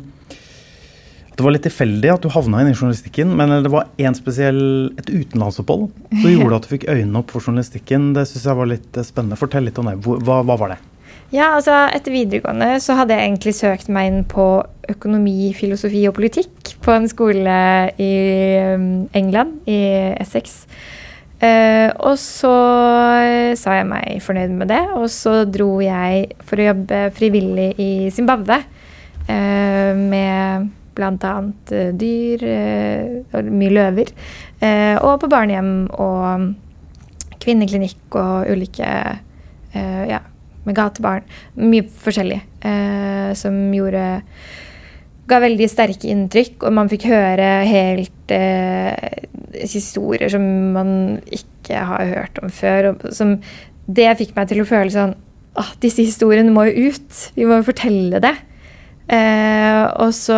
det 1.36 1.44
var 1.44 1.52
litt 1.52 1.66
tilfeldig 1.66 2.08
at 2.14 2.24
du 2.24 2.30
havna 2.32 2.62
inn 2.62 2.70
i 2.70 2.74
journalistikken, 2.74 3.34
men 3.36 3.50
det 3.60 3.68
var 3.68 3.90
en 4.00 4.14
spesiell, 4.16 4.60
et 4.96 5.10
utenlandsopphold 5.12 5.90
som 6.08 6.30
gjorde 6.32 6.56
at 6.56 6.64
du 6.64 6.70
fikk 6.70 6.86
øynene 6.88 7.20
opp 7.20 7.34
for 7.34 7.44
journalistikken. 7.44 8.14
Det 8.16 8.24
syns 8.30 8.46
jeg 8.48 8.56
var 8.56 8.70
litt 8.70 8.96
spennende. 9.04 9.36
Fortell 9.36 9.68
litt 9.68 9.76
om 9.82 9.90
det. 9.90 9.98
Hva, 10.00 10.40
hva 10.40 10.56
var 10.56 10.72
det? 10.72 10.78
Ja, 11.34 11.56
altså 11.56 11.74
Etter 11.90 12.14
videregående 12.14 12.76
så 12.82 12.94
hadde 13.00 13.16
jeg 13.16 13.26
egentlig 13.26 13.54
søkt 13.58 13.88
meg 13.90 14.10
inn 14.10 14.20
på 14.30 14.46
økonomi, 14.92 15.50
filosofi 15.58 16.04
og 16.06 16.14
politikk 16.14 16.76
på 16.84 16.92
en 16.94 17.08
skole 17.10 17.56
i 17.98 18.12
um, 18.76 18.86
England, 19.16 19.56
i 19.66 19.80
Essex. 20.20 20.62
Uh, 21.42 21.90
og 21.98 22.14
så 22.22 22.52
sa 23.58 23.74
jeg 23.80 23.88
meg 23.90 24.22
fornøyd 24.24 24.54
med 24.56 24.70
det, 24.70 24.84
og 24.94 25.08
så 25.10 25.40
dro 25.50 25.80
jeg 25.82 26.30
for 26.46 26.62
å 26.62 26.68
jobbe 26.70 27.00
frivillig 27.16 27.72
i 27.82 27.90
Zimbabwe. 28.14 28.60
Uh, 29.26 29.98
med 29.98 30.70
bl.a. 30.94 31.34
Uh, 31.74 31.90
dyr 31.98 32.46
og 33.34 33.50
mye 33.50 33.74
løver. 33.74 34.14
og 35.02 35.18
på 35.20 35.28
barnehjem 35.28 35.90
og 35.92 36.46
kvinneklinikk 37.42 38.16
og 38.16 38.48
ulike 38.48 38.88
ja, 39.76 40.22
med 40.66 40.76
gatebarn. 40.76 41.26
Mye 41.58 41.86
forskjellig 42.02 42.40
eh, 42.66 43.30
som 43.38 43.58
gjorde 43.74 44.06
ga 45.26 45.38
veldig 45.42 45.66
sterke 45.70 46.10
inntrykk, 46.12 46.60
og 46.66 46.74
man 46.76 46.90
fikk 46.90 47.08
høre 47.10 47.46
helt 47.66 48.34
eh, 48.34 49.22
historier 49.58 50.30
som 50.30 50.44
man 50.76 50.90
ikke 51.34 51.86
har 51.88 52.12
hørt 52.12 52.42
om 52.42 52.52
før. 52.52 52.92
Og 52.92 53.08
som 53.14 53.36
det 53.86 54.12
fikk 54.20 54.36
meg 54.36 54.50
til 54.50 54.62
å 54.62 54.68
føle 54.68 54.92
sånn 54.94 55.16
at 55.56 55.78
Disse 55.80 56.04
historiene 56.04 56.52
må 56.52 56.66
jo 56.68 56.90
ut. 56.92 57.20
Vi 57.32 57.46
må 57.48 57.60
jo 57.60 57.66
fortelle 57.70 58.20
det. 58.20 58.34
Eh, 59.08 59.82
og 60.02 60.10
så 60.14 60.36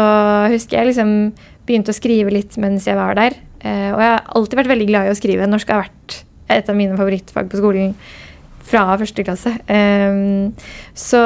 husker 0.52 0.78
jeg 0.78 0.90
liksom 0.92 1.12
begynte 1.68 1.92
å 1.92 1.96
skrive 1.96 2.32
litt 2.32 2.54
mens 2.60 2.86
jeg 2.88 2.96
var 2.98 3.18
der. 3.18 3.36
Eh, 3.60 3.90
og 3.90 3.98
jeg 3.98 4.12
har 4.12 4.30
alltid 4.38 4.60
vært 4.60 4.72
veldig 4.72 4.88
glad 4.92 5.08
i 5.08 5.12
å 5.12 5.18
skrive. 5.18 5.50
Norsk 5.50 5.72
har 5.74 5.88
vært 5.88 6.20
et 6.54 6.70
av 6.70 6.78
mine 6.78 6.96
favorittfag 6.96 7.50
på 7.50 7.60
skolen 7.60 7.92
fra 8.68 8.85
første 9.00 9.24
klasse. 9.26 9.52
Um, 9.68 10.52
så 10.96 11.20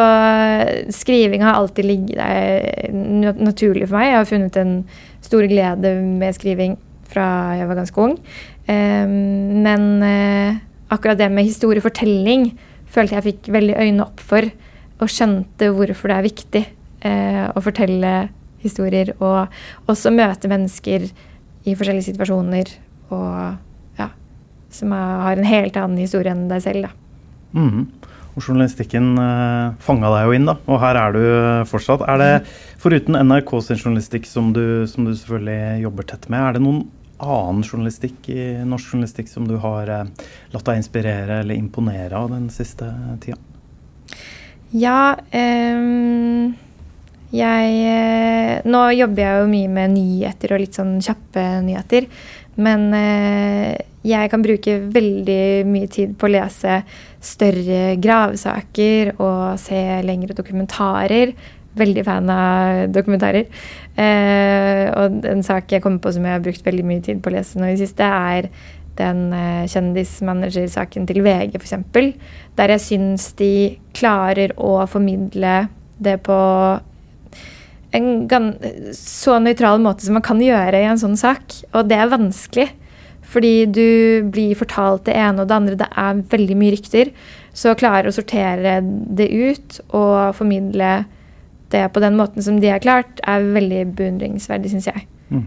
skriving 0.95 1.45
har 1.45 1.59
alltid 1.59 1.89
ligget 1.89 2.21
der 2.21 3.33
naturlig 3.43 3.89
for 3.89 3.99
meg. 3.99 4.11
Jeg 4.11 4.19
har 4.21 4.31
funnet 4.31 4.59
en 4.61 4.75
stor 5.25 5.47
glede 5.51 5.95
med 6.03 6.37
skriving 6.37 6.77
fra 7.13 7.27
jeg 7.59 7.69
var 7.69 7.81
ganske 7.81 8.05
ung. 8.05 8.19
Um, 8.69 9.65
men 9.65 9.89
uh, 10.05 10.61
akkurat 10.93 11.19
det 11.19 11.31
med 11.33 11.49
historiefortelling 11.49 12.53
følte 12.93 13.19
jeg 13.19 13.29
fikk 13.31 13.51
veldig 13.53 13.79
øynene 13.79 14.07
opp 14.07 14.23
for, 14.23 14.47
og 15.03 15.11
skjønte 15.11 15.73
hvorfor 15.75 16.13
det 16.13 16.17
er 16.17 16.29
viktig 16.29 16.65
uh, 17.07 17.45
å 17.57 17.65
fortelle 17.65 18.15
historier, 18.63 19.11
og 19.19 19.51
også 19.91 20.13
møte 20.15 20.51
mennesker 20.51 21.09
i 21.67 21.75
forskjellige 21.75 22.13
situasjoner 22.13 22.71
og 23.15 23.99
ja, 23.99 24.09
som 24.71 24.95
har 24.95 25.35
en 25.35 25.47
helt 25.47 25.79
annen 25.79 25.99
historie 25.99 26.31
enn 26.35 26.47
deg 26.51 26.63
selv. 26.63 26.87
da. 26.87 27.02
Mm. 27.53 27.87
Og 28.33 28.41
journalistikken 28.47 29.13
eh, 29.21 29.75
fanga 29.85 30.09
deg 30.15 30.27
jo 30.27 30.37
inn, 30.39 30.49
da. 30.49 30.57
Og 30.71 30.81
her 30.81 30.99
er 30.99 31.15
du 31.17 31.21
eh, 31.23 31.67
fortsatt. 31.69 32.05
Er 32.09 32.21
det, 32.23 32.33
foruten 32.81 33.19
NRK 33.29 33.53
sin 33.67 33.81
journalistikk, 33.81 34.27
som 34.29 34.51
du, 34.57 34.89
som 34.89 35.05
du, 35.05 35.13
selvfølgelig 35.13 35.85
jobber 35.85 36.09
tett 36.09 36.29
med, 36.33 36.41
er 36.41 36.57
det 36.57 36.65
noen 36.65 36.83
annen 37.23 37.63
journalistikk 37.63 38.31
i 38.33 38.47
norsk 38.67 38.95
journalistikk 38.95 39.31
som 39.31 39.47
du 39.47 39.57
har 39.63 39.91
eh, 39.93 40.29
latt 40.55 40.69
deg 40.69 40.81
inspirere 40.81 41.43
eller 41.43 41.59
imponere 41.59 42.19
av 42.19 42.33
den 42.33 42.49
siste 42.55 42.89
tida? 43.23 43.39
Ja 44.73 45.13
um, 45.21 46.55
Jeg 47.37 47.73
eh, 47.85 48.63
Nå 48.65 48.81
jobber 48.97 49.23
jeg 49.23 49.43
jo 49.43 49.51
mye 49.51 49.73
med 49.73 49.95
nyheter 49.99 50.55
og 50.57 50.63
litt 50.65 50.79
sånn 50.79 50.97
kjappe 51.05 51.45
nyheter. 51.65 52.09
Men 52.61 52.89
uh, 52.93 53.73
jeg 54.03 54.31
kan 54.33 54.43
bruke 54.43 54.77
veldig 54.93 55.65
mye 55.71 55.89
tid 55.91 56.17
på 56.19 56.27
å 56.27 56.35
lese 56.35 56.81
større 57.23 57.97
gravsaker 58.03 59.15
og 59.17 59.61
se 59.63 59.81
lengre 60.03 60.35
dokumentarer. 60.35 61.35
Veldig 61.79 62.05
fan 62.05 62.31
av 62.33 62.83
dokumentarer. 62.93 63.47
Eh, 63.97 64.85
og 64.91 65.23
en 65.31 65.47
sak 65.47 65.73
jeg 65.73 65.85
kommer 65.85 66.03
på 66.03 66.13
som 66.13 66.27
jeg 66.27 66.37
har 66.37 66.45
brukt 66.45 66.67
veldig 66.67 66.87
mye 66.89 67.05
tid 67.05 67.23
på 67.23 67.31
å 67.31 67.37
lese 67.37 67.61
nå 67.61 67.71
i 67.71 67.77
det 67.77 67.87
siste, 67.87 68.05
er 68.05 68.51
den 68.99 69.31
eh, 69.33 69.65
kjendismanagersaken 69.71 71.07
til 71.09 71.23
VG, 71.25 71.57
f.eks. 71.57 72.11
Der 72.59 72.75
jeg 72.75 72.85
syns 72.85 73.31
de 73.39 73.53
klarer 73.97 74.53
å 74.61 74.83
formidle 74.91 75.63
det 76.03 76.19
på 76.27 76.39
en 77.93 78.53
så 78.97 79.39
nøytral 79.39 79.81
måte 79.85 80.07
som 80.07 80.17
man 80.17 80.25
kan 80.25 80.41
gjøre 80.43 80.81
i 80.81 80.89
en 80.91 81.01
sånn 81.01 81.19
sak. 81.21 81.63
Og 81.77 81.89
det 81.89 81.99
er 82.03 82.13
vanskelig. 82.13 82.71
Fordi 83.33 83.55
du 83.73 84.29
blir 84.33 84.59
fortalt 84.59 85.07
det 85.09 85.17
ene 85.17 85.43
og 85.43 85.49
det 85.49 85.57
andre. 85.57 85.79
Det 85.81 85.89
er 85.89 86.21
veldig 86.35 86.59
mye 86.61 86.75
rykter. 86.77 87.13
Så 87.57 87.73
å 87.73 87.79
klare 87.79 88.11
å 88.11 88.15
sortere 88.15 88.79
det 88.83 89.29
ut 89.33 89.81
og 89.89 90.37
formidle 90.37 90.93
det 91.73 91.87
på 91.93 92.03
den 92.05 92.19
måten 92.19 92.45
som 92.45 92.61
de 92.61 92.69
har 92.69 92.83
klart, 92.85 93.21
er 93.25 93.45
veldig 93.55 93.87
beundringsverdig, 93.97 94.73
syns 94.75 94.89
jeg. 94.91 95.07
Mm. 95.33 95.47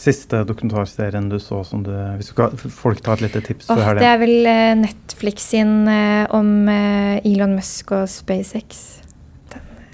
Siste 0.00 0.40
dokumentarserien 0.48 1.28
du 1.28 1.36
så 1.42 1.60
som 1.68 1.82
du 1.84 1.90
Hvis 2.16 2.30
du 2.30 2.36
kan, 2.38 2.54
folk 2.56 3.02
tar 3.04 3.20
et 3.20 3.26
lite 3.26 3.42
tips 3.44 3.68
oh, 3.70 3.76
det. 3.76 3.98
det. 4.00 4.08
er 4.08 4.20
vel 4.22 4.48
eh, 4.48 4.76
Netflix 4.80 5.50
sin 5.52 5.74
eh, 5.92 6.24
om 6.34 6.68
eh, 6.72 7.20
Elon 7.28 7.52
Musk 7.58 7.92
og 7.92 8.08
SpaceX. 8.08 8.86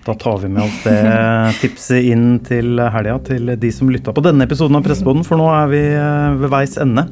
Da 0.02 0.14
tar 0.18 0.38
vi 0.42 0.48
med 0.50 0.64
alt 0.64 0.84
det 0.84 1.60
tipset 1.60 2.08
inn 2.10 2.40
til 2.42 2.80
helga 2.80 3.20
til 3.22 3.54
de 3.54 3.70
som 3.74 3.90
lytta 3.92 4.14
på 4.14 4.24
denne 4.24 4.48
episoden 4.48 4.78
av 4.78 4.82
Presseboden, 4.86 5.22
for 5.26 5.38
nå 5.38 5.46
er 5.54 5.68
vi 5.70 5.82
eh, 5.94 6.38
ved 6.40 6.50
veis 6.50 6.74
ende. 6.82 7.06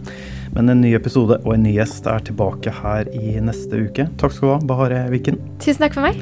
Men 0.50 0.72
en 0.72 0.80
ny 0.82 0.96
episode 0.98 1.38
og 1.44 1.52
en 1.54 1.62
ny 1.62 1.76
gjest 1.76 2.08
er 2.10 2.24
tilbake 2.26 2.72
her 2.80 3.06
i 3.14 3.36
neste 3.38 3.84
uke. 3.86 4.08
Takk 4.18 4.34
skal 4.34 4.48
du 4.48 4.54
ha, 4.56 4.58
Bahare 4.72 5.04
Viken. 5.12 5.38
Tusen 5.62 5.86
takk 5.86 5.94
for 5.94 6.08
meg. 6.08 6.18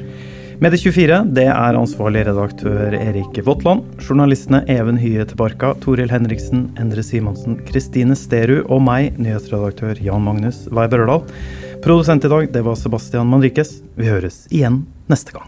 Medie24 0.59 1.19
det 1.33 1.47
er 1.47 1.77
ansvarlig 1.79 2.25
redaktør 2.27 2.93
Erik 2.99 3.39
Våtland. 3.47 3.85
Journalistene 4.03 4.61
Even 4.69 4.99
Hye 4.99 5.25
Tebarka, 5.25 5.71
Toril 5.81 6.11
Henriksen, 6.13 6.67
Endre 6.77 7.01
Simonsen, 7.05 7.61
Kristine 7.69 8.17
Sterud 8.19 8.67
og 8.67 8.83
meg, 8.85 9.15
nyhetsredaktør 9.17 10.03
Jan 10.03 10.27
Magnus 10.27 10.67
Weiber 10.69 11.07
Ørdal. 11.07 11.23
Produsent 11.81 12.27
i 12.27 12.33
dag 12.35 12.51
det 12.53 12.65
var 12.67 12.77
Sebastian 12.77 13.31
Manrikes. 13.31 13.79
Vi 13.97 14.11
høres 14.11 14.43
igjen 14.51 14.83
neste 15.09 15.33
gang. 15.33 15.47